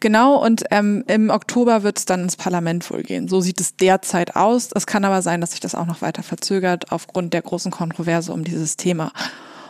[0.00, 3.28] Genau, und ähm, im Oktober wird es dann ins Parlament wohl gehen.
[3.28, 4.70] So sieht es derzeit aus.
[4.74, 8.32] Es kann aber sein, dass sich das auch noch weiter verzögert aufgrund der großen Kontroverse
[8.32, 9.12] um dieses Thema.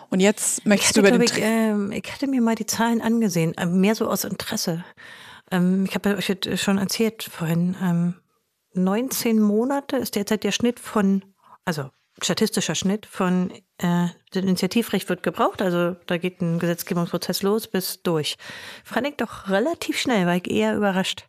[0.09, 1.23] Und jetzt möchtest hatte, du über den...
[1.23, 4.85] Ich, äh, ich hatte mir mal die Zahlen angesehen, äh, mehr so aus Interesse.
[5.51, 6.31] Ähm, ich habe euch
[6.61, 8.15] schon erzählt vorhin, ähm,
[8.75, 11.23] 19 Monate ist derzeit der Schnitt von,
[11.67, 11.91] also
[12.23, 13.53] statistischer Schnitt von
[13.83, 14.09] äh,
[14.39, 18.37] Initiativrecht wird gebraucht, also da geht ein Gesetzgebungsprozess los bis durch.
[18.85, 21.27] Fand ich doch relativ schnell, war ich eher überrascht.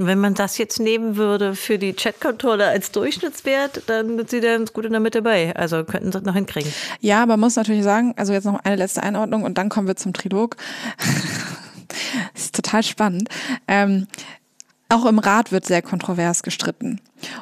[0.00, 4.40] Und wenn man das jetzt nehmen würde für die Chatkontrolle als Durchschnittswert, dann sind sie
[4.40, 5.54] ganz gut in der Mitte bei.
[5.54, 6.72] Also könnten sie das noch hinkriegen.
[7.00, 9.96] Ja, man muss natürlich sagen, also jetzt noch eine letzte Einordnung und dann kommen wir
[9.96, 10.56] zum Trilog.
[12.32, 13.28] das ist total spannend.
[13.68, 14.06] Ähm,
[14.90, 17.00] auch im Rat wird sehr kontrovers gestritten.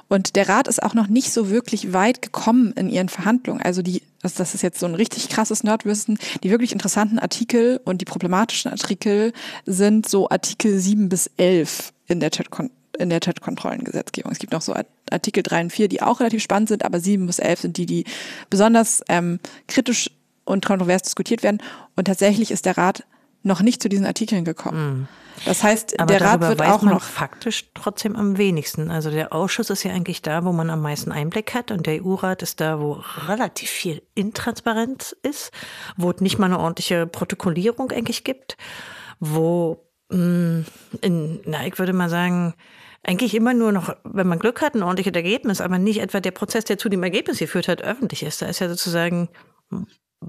[0.08, 3.62] Und der Rat ist auch noch nicht so wirklich weit gekommen in ihren Verhandlungen.
[3.62, 6.18] Also die, das, ist jetzt so ein richtig krasses Nerdwissen.
[6.42, 9.32] Die wirklich interessanten Artikel und die problematischen Artikel
[9.66, 12.48] sind so Artikel 7 bis 11 in der Chat
[12.98, 14.32] in der Chatkontrollengesetzgebung.
[14.32, 14.74] Es gibt noch so
[15.08, 17.86] Artikel 3 und 4, die auch relativ spannend sind, aber 7 bis 11 sind die,
[17.86, 18.04] die
[18.50, 19.38] besonders ähm,
[19.68, 20.10] kritisch
[20.44, 21.62] und kontrovers diskutiert werden.
[21.94, 23.04] Und tatsächlich ist der Rat
[23.44, 24.98] noch nicht zu diesen Artikeln gekommen.
[25.00, 25.08] Mhm.
[25.44, 28.90] Das heißt, Aber der Rat wird auch noch faktisch trotzdem am wenigsten.
[28.90, 32.04] Also der Ausschuss ist ja eigentlich da, wo man am meisten Einblick hat und der
[32.04, 35.52] EU-Rat ist da, wo relativ viel Intransparenz ist,
[35.96, 38.56] wo es nicht mal eine ordentliche Protokollierung eigentlich gibt,
[39.20, 40.60] wo mm,
[41.00, 42.54] in, na, ich würde mal sagen,
[43.02, 46.32] eigentlich immer nur noch, wenn man Glück hat, ein ordentliches Ergebnis, aber nicht etwa der
[46.32, 48.42] Prozess, der zu dem Ergebnis geführt hat, öffentlich ist.
[48.42, 49.28] Da ist ja sozusagen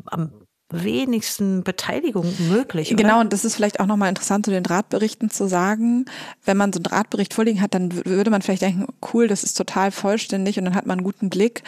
[0.06, 0.32] am
[0.72, 2.94] wenigsten Beteiligung möglich.
[2.94, 3.02] Oder?
[3.02, 6.06] Genau, und das ist vielleicht auch nochmal interessant, zu den Drahtberichten zu sagen.
[6.46, 9.56] Wenn man so einen Drahtbericht vorliegen hat, dann würde man vielleicht denken, cool, das ist
[9.56, 11.64] total vollständig und dann hat man einen guten Blick.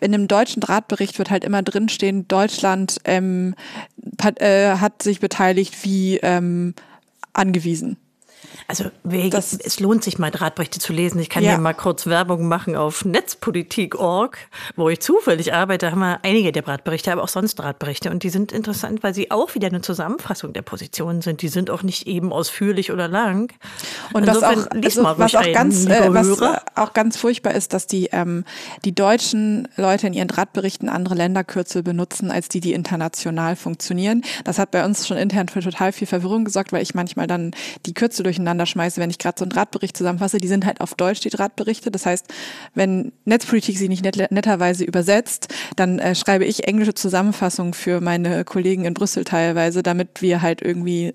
[0.00, 3.54] in dem deutschen Drahtbericht wird halt immer drinstehen, Deutschland ähm,
[4.20, 6.74] hat, äh, hat sich beteiligt wie ähm,
[7.32, 7.96] angewiesen.
[8.68, 11.20] Also das, es lohnt sich mal Drahtberichte zu lesen.
[11.20, 11.50] Ich kann ja.
[11.50, 14.38] hier mal kurz Werbung machen auf netzpolitik.org,
[14.76, 18.10] wo ich zufällig arbeite, haben wir einige der Drahtberichte, aber auch sonst Drahtberichte.
[18.10, 21.42] Und die sind interessant, weil sie auch wieder eine Zusammenfassung der Positionen sind.
[21.42, 23.52] Die sind auch nicht eben ausführlich oder lang.
[24.12, 26.40] Und was auch, also, was, auch ganz, äh, was
[26.74, 28.44] auch ganz furchtbar ist, dass die, ähm,
[28.84, 34.22] die deutschen Leute in ihren Drahtberichten andere Länderkürzel benutzen, als die, die international funktionieren.
[34.44, 37.52] Das hat bei uns schon intern für total viel Verwirrung gesorgt, weil ich manchmal dann
[37.86, 40.38] die Kürzel durcheinander durcheinander schmeiße, wenn ich gerade so einen Drahtbericht zusammenfasse.
[40.38, 41.90] Die sind halt auf Deutsch, die Drahtberichte.
[41.90, 42.26] Das heißt,
[42.74, 48.44] wenn Netzpolitik sie nicht net netterweise übersetzt, dann äh, schreibe ich englische Zusammenfassungen für meine
[48.44, 51.14] Kollegen in Brüssel teilweise, damit wir halt irgendwie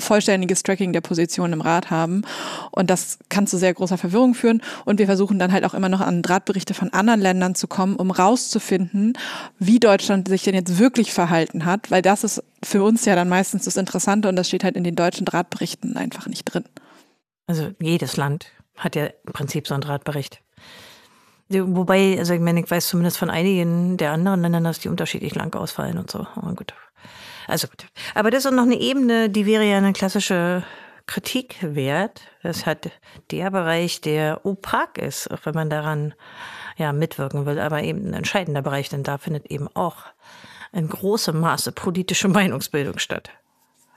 [0.00, 2.22] vollständiges Tracking der Position im Rat haben.
[2.70, 4.62] Und das kann zu sehr großer Verwirrung führen.
[4.84, 7.96] Und wir versuchen dann halt auch immer noch an Drahtberichte von anderen Ländern zu kommen,
[7.96, 9.14] um rauszufinden,
[9.58, 13.28] wie Deutschland sich denn jetzt wirklich verhalten hat, weil das ist für uns ja dann
[13.28, 16.64] meistens das Interessante und das steht halt in den deutschen Drahtberichten einfach nicht drin.
[17.46, 18.46] Also jedes Land
[18.76, 20.40] hat ja im Prinzip so einen Drahtbericht.
[21.50, 25.34] Wobei, also ich meine, ich weiß zumindest von einigen der anderen Ländern, dass die unterschiedlich
[25.34, 26.26] lang ausfallen und so.
[26.34, 26.74] Aber gut.
[27.48, 27.86] Also gut.
[28.14, 30.62] Aber das ist noch eine Ebene, die wäre ja eine klassische
[31.06, 32.20] Kritik wert.
[32.42, 32.90] Das hat
[33.30, 36.14] der Bereich, der opak ist, auch wenn man daran
[36.76, 39.96] ja mitwirken will, aber eben ein entscheidender Bereich, denn da findet eben auch
[40.72, 43.30] in großem Maße politische Meinungsbildung statt.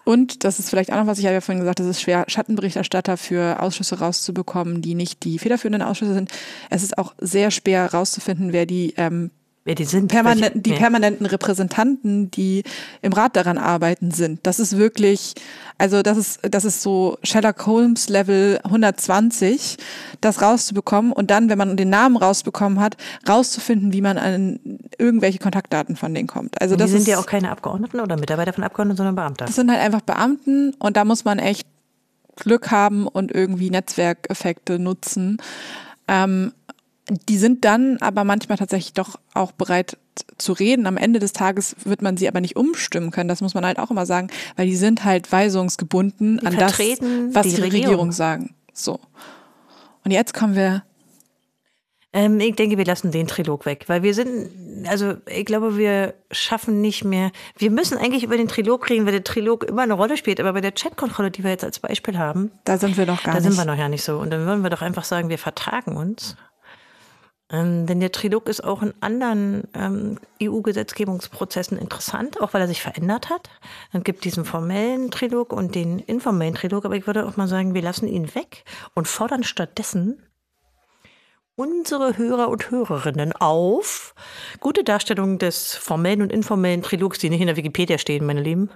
[0.04, 2.26] Und das ist vielleicht auch noch, was ich ja vorhin gesagt habe, es ist schwer,
[2.28, 6.32] Schattenberichterstatter für Ausschüsse rauszubekommen, die nicht die federführenden Ausschüsse sind.
[6.70, 9.30] Es ist auch sehr schwer herauszufinden, wer die ähm,
[9.64, 10.08] Wer die sind.
[10.08, 12.64] Permanenten, die permanenten Repräsentanten, die
[13.04, 14.40] im Rat daran arbeiten sind.
[14.42, 15.36] Das ist wirklich,
[15.78, 19.78] also das ist, das ist so Sherlock Holmes Level 120,
[20.20, 22.98] das rauszubekommen und dann, wenn man den Namen rausbekommen hat,
[23.30, 24.60] rauszufinden, wie man an
[24.98, 26.60] irgendwelche Kontaktdaten von denen kommt.
[26.60, 29.46] Also das die sind ist, ja auch keine Abgeordneten oder Mitarbeiter von Abgeordneten, sondern Beamte.
[29.46, 31.68] Das sind halt einfach Beamten und da muss man echt
[32.36, 35.38] Glück haben und irgendwie Netzwerkeffekte nutzen.
[36.08, 36.52] Ähm,
[37.10, 39.98] die sind dann aber manchmal tatsächlich doch auch bereit
[40.38, 40.88] zu reden.
[40.88, 43.28] Am Ende des Tages wird man sie aber nicht umstimmen können.
[43.28, 46.78] Das muss man halt auch immer sagen, weil die sind halt weisungsgebunden die an das,
[46.80, 47.64] was die, die Regierung.
[47.64, 48.56] Regierung sagen.
[48.74, 49.00] So.
[50.04, 50.84] Und jetzt kommen wir
[52.14, 56.14] ähm, ich denke, wir lassen den Trilog weg, weil wir sind, also ich glaube, wir
[56.30, 57.32] schaffen nicht mehr.
[57.58, 60.42] Wir müssen eigentlich über den Trilog reden, weil der Trilog immer eine Rolle spielt.
[60.42, 63.36] Aber bei der Chatkontrolle, die wir jetzt als Beispiel haben, da sind wir noch gar
[63.36, 63.46] nicht.
[63.46, 64.20] Da sind wir noch ja nicht so.
[64.20, 66.36] Und dann würden wir doch einfach sagen, wir vertragen uns
[67.52, 72.82] ähm, denn der Trilog ist auch in anderen ähm, EU-Gesetzgebungsprozessen interessant, auch weil er sich
[72.82, 73.50] verändert hat.
[73.92, 77.74] Dann gibt diesen formellen Trilog und den informellen Trilog, aber ich würde auch mal sagen,
[77.74, 80.24] wir lassen ihn weg und fordern stattdessen
[81.56, 84.16] unsere Hörer und Hörerinnen auf,
[84.62, 88.70] gute Darstellung des formellen und informellen Trilogs, die nicht in der Wikipedia stehen, meine Lieben,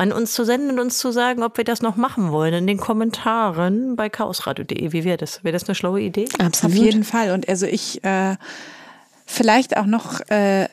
[0.00, 2.66] an uns zu senden und uns zu sagen, ob wir das noch machen wollen in
[2.68, 4.92] den Kommentaren bei chaosradio.de.
[4.92, 5.42] Wie wäre das?
[5.42, 6.28] Wäre das eine schlaue Idee?
[6.38, 6.76] Absolut.
[6.76, 7.32] Auf jeden Fall.
[7.32, 8.36] Und also ich äh,
[9.26, 10.68] vielleicht auch noch äh,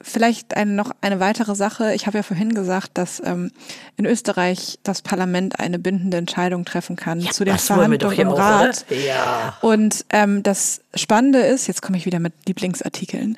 [0.00, 1.92] vielleicht eine, noch eine weitere Sache.
[1.94, 3.50] Ich habe ja vorhin gesagt, dass ähm,
[3.96, 8.38] in Österreich das Parlament eine bindende Entscheidung treffen kann Ja, zu doch Verhandlungen im auch,
[8.38, 8.86] Rat.
[8.88, 8.96] oder?
[8.96, 9.56] Ja.
[9.60, 13.36] Und ähm, das Spannende ist, jetzt komme ich wieder mit Lieblingsartikeln,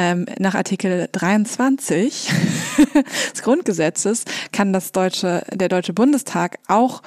[0.00, 2.32] ähm, nach Artikel 23
[3.34, 7.02] des Grundgesetzes kann das deutsche, der Deutsche Bundestag auch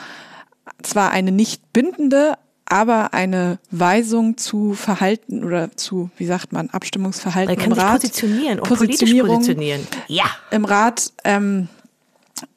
[0.84, 2.36] zwar eine nicht bindende,
[2.66, 8.02] aber eine Weisung zu Verhalten oder zu, wie sagt man, Abstimmungsverhalten Er kann im Rat,
[8.02, 9.88] positionieren und politisch Positionierung positionieren.
[10.08, 10.26] Ja.
[10.52, 11.70] im Rat ähm,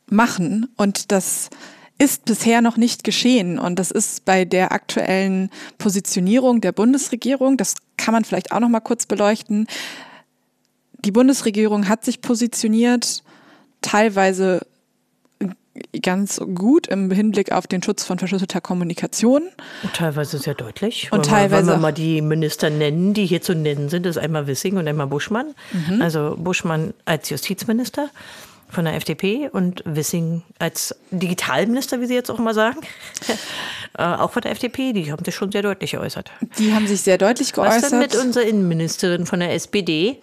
[0.07, 0.69] machen.
[0.77, 1.49] Und das
[1.97, 3.59] ist bisher noch nicht geschehen.
[3.59, 8.69] Und das ist bei der aktuellen Positionierung der Bundesregierung, das kann man vielleicht auch noch
[8.69, 9.67] mal kurz beleuchten.
[11.05, 13.23] Die Bundesregierung hat sich positioniert,
[13.83, 14.67] teilweise
[16.03, 19.43] ganz gut im Hinblick auf den Schutz von verschlüsselter Kommunikation.
[19.83, 21.05] Und teilweise sehr deutlich.
[21.13, 24.07] Und Wollen wir- teilweise- Wollen wir mal die Minister nennen, die hier zu nennen sind.
[24.07, 25.55] Das ist einmal Wissing und einmal Buschmann.
[25.73, 26.01] Mhm.
[26.01, 28.09] Also Buschmann als Justizminister
[28.71, 32.81] von der FDP und Wissing als Digitalminister, wie Sie jetzt auch mal sagen.
[33.99, 34.95] äh, auch von der FDP.
[34.95, 36.31] Die haben sich schon sehr deutlich geäußert.
[36.59, 38.27] Die haben sich sehr deutlich Was denn mit geäußert.
[38.27, 40.21] unserer Innenministerin von der SPD?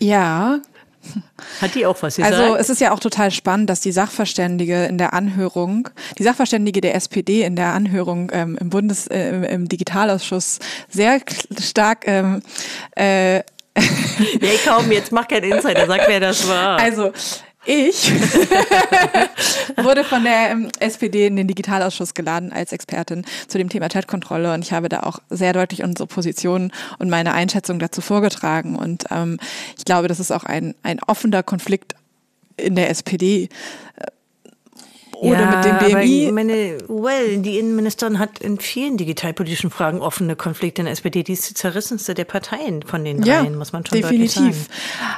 [0.00, 0.60] Ja,
[1.60, 2.34] Hat die auch was gesagt?
[2.34, 5.88] Also es ist ja auch total spannend, dass die Sachverständige in der Anhörung,
[6.18, 11.20] die Sachverständige der SPD in der Anhörung ähm, im Bundes, äh, im, Digitalausschuss sehr
[11.60, 12.42] stark ähm,
[12.96, 13.38] äh,
[14.40, 16.78] nee, kaum, jetzt mach keinen Insider, sag, wer das war.
[16.78, 17.12] also
[17.66, 18.10] ich
[19.76, 24.52] wurde von der ähm, SPD in den Digitalausschuss geladen als Expertin zu dem Thema Chatkontrolle
[24.54, 29.04] und ich habe da auch sehr deutlich unsere Position und meine Einschätzung dazu vorgetragen und
[29.10, 29.38] ähm,
[29.76, 31.94] ich glaube, das ist auch ein, ein offener Konflikt
[32.56, 33.48] in der SPD
[35.20, 36.32] oder mit dem BMI.
[36.32, 41.22] meine, well, die Innenministerin hat in vielen digitalpolitischen Fragen offene Konflikte in der SPD.
[41.22, 44.34] Die ist die zerrissenste der Parteien von den Ja, dreien, muss man schon definitiv.
[44.36, 44.66] deutlich sagen.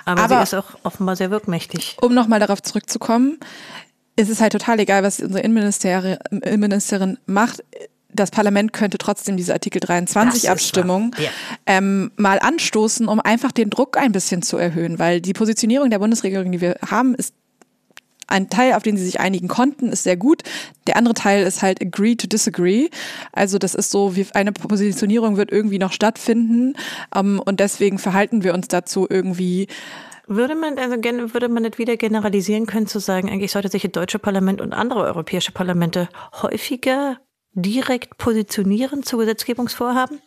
[0.05, 1.97] Aber, Aber- sie ist auch offenbar sehr wirkmächtig.
[2.01, 3.39] um nochmal darauf zurückzukommen,
[4.17, 7.65] es ist halt total egal, was unsere Innenministeri- Innenministerin macht.
[8.15, 11.15] Das Parlament könnte trotzdem diese Artikel Das 23 ist Abstimmung.
[11.17, 11.31] Ja.
[11.65, 15.99] ähm, mal anstoßen, um einfach den Druck ein bisschen zu erhöhen, weil die Positionierung der
[15.99, 17.35] Bundesregierung, die wir haben, ist
[18.33, 20.43] ein Teil, auf den sie sich einigen konnten, ist sehr gut.
[20.87, 22.89] Der andere Teil ist halt agree to disagree.
[23.33, 26.75] Also das ist so, wie eine Positionierung wird irgendwie noch stattfinden
[27.15, 29.69] ähm, und deswegen verhalten wir uns dazu irgendwie
[30.27, 30.97] Würde man, also
[31.35, 34.73] würde man nicht wieder generalisieren können, zu sagen, eigentlich sollte sich das deutsche Parlament und
[34.73, 36.09] andere europäische Parlamente
[36.41, 37.19] häufiger
[37.55, 40.21] direkt positionieren zu Gesetzgebungsvorhaben?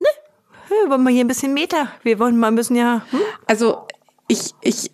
[0.00, 0.08] Ne?
[0.88, 1.88] Wollen wir hier ein bisschen Meter.
[2.02, 3.06] Wir wollen mal bisschen ja.
[3.10, 3.20] Hm?
[3.46, 3.86] Also
[4.28, 4.90] ich, ich,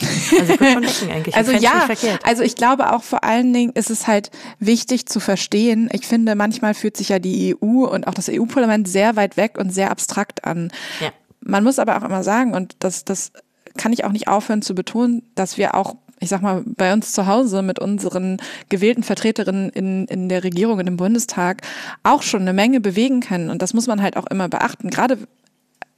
[0.00, 1.88] Also ich also ja,
[2.22, 5.88] also ich glaube auch vor allen Dingen ist es halt wichtig zu verstehen.
[5.92, 9.58] Ich finde, manchmal fühlt sich ja die EU und auch das EU-Parlament sehr weit weg
[9.58, 10.70] und sehr abstrakt an.
[11.00, 11.10] Ja.
[11.40, 13.32] Man muss aber auch immer sagen, und das, das
[13.76, 17.12] kann ich auch nicht aufhören zu betonen, dass wir auch, ich sag mal, bei uns
[17.12, 18.38] zu Hause mit unseren
[18.68, 21.62] gewählten Vertreterinnen in, in der Regierung und im Bundestag
[22.02, 23.50] auch schon eine Menge bewegen können.
[23.50, 24.90] Und das muss man halt auch immer beachten.
[24.90, 25.18] Gerade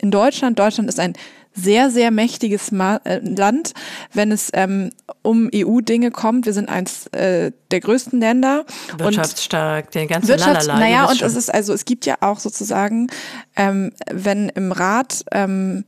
[0.00, 1.14] in Deutschland, Deutschland ist ein
[1.52, 3.72] sehr, sehr mächtiges Ma äh, Land,
[4.12, 4.90] wenn es ähm,
[5.22, 6.46] um EU-Dinge kommt.
[6.46, 8.64] Wir sind eins äh, der größten Länder.
[8.92, 10.86] Und Wirtschaftsstark, der ganze Wirtschafts Lalala.
[10.86, 11.26] naja, und schon.
[11.26, 13.08] es ist also, es gibt ja auch sozusagen,
[13.56, 15.84] ähm, wenn im Rat, ähm,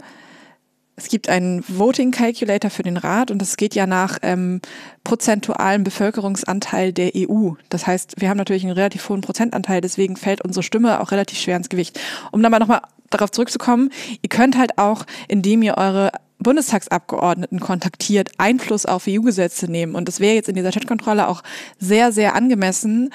[0.97, 4.61] es gibt einen Voting Calculator für den Rat und das geht ja nach ähm,
[5.05, 7.53] prozentualen Bevölkerungsanteil der EU.
[7.71, 11.39] Das heißt, wir haben natürlich einen relativ hohen Prozentanteil, deswegen fällt unsere Stimme auch relativ
[11.39, 11.99] schwer ins Gewicht.
[12.31, 12.83] Um dann mal nochmal
[13.13, 13.91] darauf zurückzukommen,
[14.23, 19.95] ihr könnt halt auch, indem ihr eure Bundestagsabgeordneten kontaktiert, Einfluss auf EU-Gesetze nehmen.
[19.95, 21.43] Und das wäre jetzt in dieser Chatkontrolle auch
[21.79, 23.11] sehr, sehr angemessen,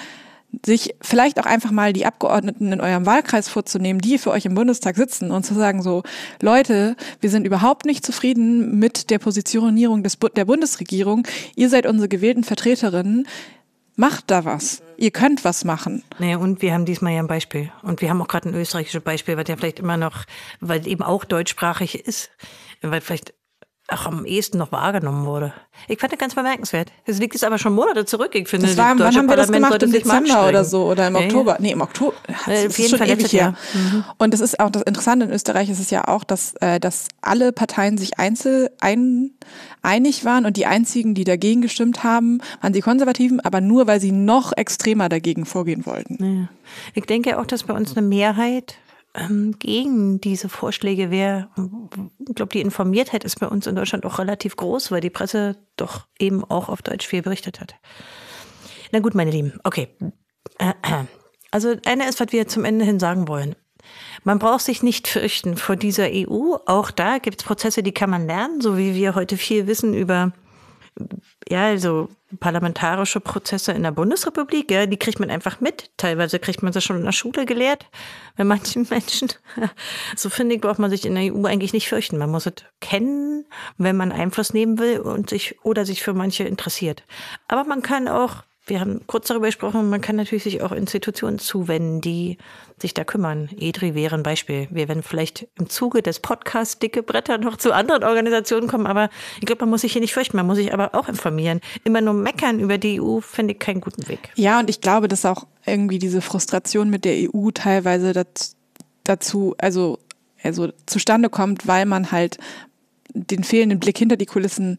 [0.65, 4.55] sich vielleicht auch einfach mal die Abgeordneten in eurem Wahlkreis vorzunehmen, die für euch im
[4.55, 6.03] Bundestag sitzen und zu sagen so,
[6.41, 11.27] Leute, wir sind überhaupt nicht zufrieden mit der Positionierung des, Bu- der Bundesregierung.
[11.55, 13.27] Ihr seid unsere gewählten Vertreterinnen.
[13.99, 14.83] Macht da was.
[14.97, 16.03] Ihr könnt was machen.
[16.19, 17.71] Naja, und wir haben diesmal ja ein Beispiel.
[17.81, 20.25] Und wir haben auch gerade ein österreichisches Beispiel, was ja vielleicht immer noch,
[20.59, 22.29] weil eben auch deutschsprachig ist,
[22.83, 23.33] weil vielleicht
[23.89, 25.53] auch am ehesten noch wahrgenommen wurde.
[25.87, 26.91] Ich fand das ganz bemerkenswert.
[27.05, 28.31] Das liegt jetzt aber schon Monate zurück.
[28.33, 29.81] Ich finde, Das war, das wann haben wir das gemacht?
[29.81, 31.25] Im Dezember oder so oder im Ja, ja.
[31.27, 31.57] Oktober?
[31.59, 32.13] Nee, im Oktober.
[32.27, 33.55] auf Das ist jeden schon Fall ewig her.
[33.83, 34.15] Jahr.
[34.17, 37.07] Und das ist auch das Interessante in Österreich ist es ja auch, dass, äh, dass
[37.21, 39.31] alle Parteien sich einzel ein,
[39.81, 44.01] einig waren und die einzigen, die dagegen gestimmt haben, waren die Konservativen, aber nur, weil
[44.01, 46.41] sie noch extremer dagegen vorgehen wollten.
[46.41, 46.47] Ja.
[46.93, 48.75] Ich denke auch, dass bei uns eine Mehrheit
[49.17, 51.49] ähm, gegen diese Vorschläge wäre.
[52.27, 55.57] Ich glaube, die Informiertheit ist bei uns in Deutschland auch relativ groß, weil die Presse
[55.75, 57.75] doch eben auch auf Deutsch viel berichtet hat.
[58.91, 59.89] Na gut, meine Lieben, okay.
[60.59, 61.05] Äh, äh.
[61.51, 63.55] Also eine ist, was wir zum Ende hin sagen wollen.
[64.23, 66.57] Man braucht sich nicht fürchten vor dieser EU.
[66.65, 69.93] Auch da gibt es Prozesse, die kann man lernen, so wie wir heute viel wissen
[69.93, 70.33] über
[71.49, 75.91] ja, also parlamentarische Prozesse in der Bundesrepublik, ja, die kriegt man einfach mit.
[75.95, 77.85] Teilweise kriegt man sie schon in der Schule gelehrt.
[78.35, 79.29] Bei manchen Menschen,
[80.15, 82.17] so finde ich, braucht man sich in der EU eigentlich nicht fürchten.
[82.17, 83.45] Man muss es kennen,
[83.77, 87.03] wenn man Einfluss nehmen will und sich oder sich für manche interessiert.
[87.47, 91.39] Aber man kann auch wir haben kurz darüber gesprochen, man kann natürlich sich auch Institutionen
[91.39, 92.37] zuwenden, die
[92.79, 93.49] sich da kümmern.
[93.57, 94.67] EDRI wäre ein Beispiel.
[94.69, 99.09] Wir werden vielleicht im Zuge des Podcasts Dicke Bretter noch zu anderen Organisationen kommen, aber
[99.39, 101.61] ich glaube, man muss sich hier nicht fürchten, man muss sich aber auch informieren.
[101.85, 104.31] Immer nur meckern über die EU finde ich keinen guten Weg.
[104.35, 108.25] Ja, und ich glaube, dass auch irgendwie diese Frustration mit der EU teilweise
[109.03, 109.97] dazu, also,
[110.43, 112.37] also zustande kommt, weil man halt
[113.13, 114.77] den fehlenden Blick hinter die Kulissen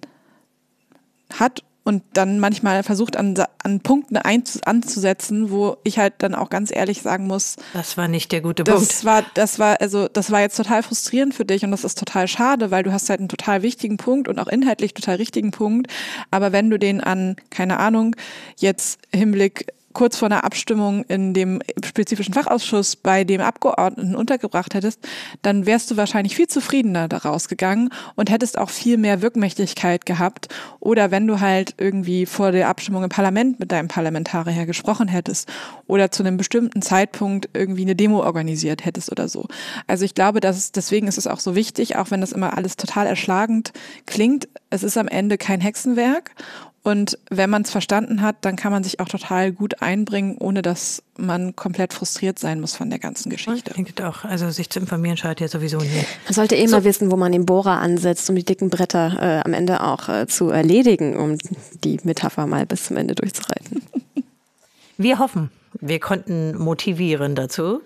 [1.33, 6.71] hat und dann manchmal versucht an, an Punkten anzusetzen, wo ich halt dann auch ganz
[6.71, 9.05] ehrlich sagen muss, das war nicht der gute das Punkt.
[9.07, 12.29] War, das war, also das war jetzt total frustrierend für dich und das ist total
[12.29, 15.91] schade, weil du hast halt einen total wichtigen Punkt und auch inhaltlich total richtigen Punkt.
[16.31, 18.15] Aber wenn du den an, keine Ahnung,
[18.59, 25.01] jetzt Hinblick kurz vor einer Abstimmung in dem spezifischen Fachausschuss bei dem Abgeordneten untergebracht hättest,
[25.43, 30.55] dann wärst du wahrscheinlich viel zufriedener daraus gegangen und hättest auch viel mehr Wirkmächtigkeit gehabt.
[30.79, 35.49] Oder wenn du halt irgendwie vor der Abstimmung im Parlament mit deinem Parlamentarier gesprochen hättest
[35.89, 39.49] oder zu einem bestimmten Zeitpunkt irgendwie eine Demo organisiert hättest oder so.
[39.89, 42.77] Also ich glaube, dass deswegen ist es auch so wichtig, auch wenn das immer alles
[42.77, 43.73] total erschlagend
[44.07, 46.37] klingt, es ist am Ende kein Hexenwerk
[46.83, 50.63] und wenn man es verstanden hat, dann kann man sich auch total gut einbringen, ohne
[50.63, 53.71] dass man komplett frustriert sein muss von der ganzen Geschichte.
[53.71, 54.25] Ich denke auch.
[54.25, 56.05] Also sich zu informieren schadet ja sowieso nie.
[56.25, 56.77] Man sollte eh so.
[56.77, 60.09] mal wissen, wo man den Bohrer ansetzt, um die dicken Bretter äh, am Ende auch
[60.09, 61.37] äh, zu erledigen, um
[61.85, 63.83] die Metapher mal bis zum Ende durchzureiten.
[65.01, 67.83] Wir hoffen, wir konnten motivieren dazu.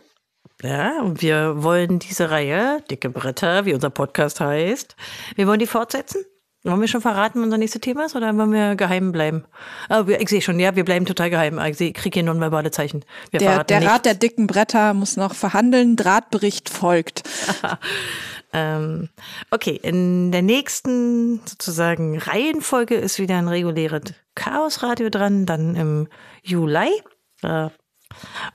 [0.63, 4.97] Ja, und wir wollen diese Reihe, Dicke Bretter, wie unser Podcast heißt,
[5.37, 6.25] wir wollen die fortsetzen.
[6.65, 9.45] Wollen wir schon verraten, was unser nächstes Thema ist oder wollen wir geheim bleiben?
[9.91, 11.59] Oh, ich sehe schon, ja, wir bleiben total geheim.
[11.59, 13.05] Ich sehe, kriege hier nonverbale Zeichen.
[13.31, 15.97] Wir der der Rat der dicken Bretter muss noch verhandeln.
[15.97, 17.25] Drahtbericht folgt.
[18.53, 19.09] ähm,
[19.51, 26.09] okay, in der nächsten sozusagen Reihenfolge ist wieder ein reguläres Chaosradio dran, dann im
[26.45, 26.91] Juli.
[27.43, 27.71] Äh,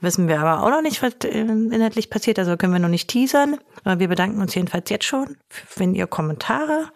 [0.00, 3.58] wissen wir aber auch noch nicht, was inhaltlich passiert, also können wir noch nicht teasern.
[3.84, 5.36] Aber wir bedanken uns jedenfalls jetzt schon,
[5.76, 6.86] wenn ihr Kommentare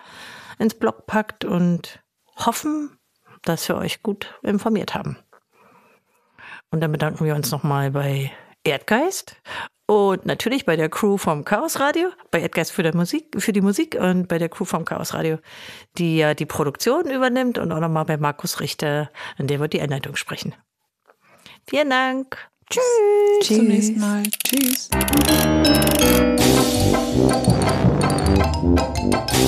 [0.62, 2.02] ins Blog packt und
[2.36, 2.96] hoffen,
[3.42, 5.18] dass wir euch gut informiert haben.
[6.70, 8.32] Und dann bedanken wir uns nochmal bei
[8.64, 9.36] Erdgeist
[9.86, 13.60] und natürlich bei der Crew vom Chaos Radio, bei Erdgeist für, der Musik, für die
[13.60, 15.38] Musik und bei der Crew vom Chaos Radio,
[15.98, 19.80] die ja die Produktion übernimmt und auch nochmal bei Markus Richter, an der wird die
[19.80, 20.54] Einleitung sprechen.
[21.68, 22.38] Vielen Dank.
[22.70, 22.84] Tschüss.
[23.40, 23.56] Tschüss.
[23.58, 24.22] Zum nächsten Mal.
[24.44, 24.88] Tschüss.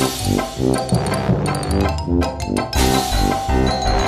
[0.07, 0.59] Thank
[3.99, 4.04] you.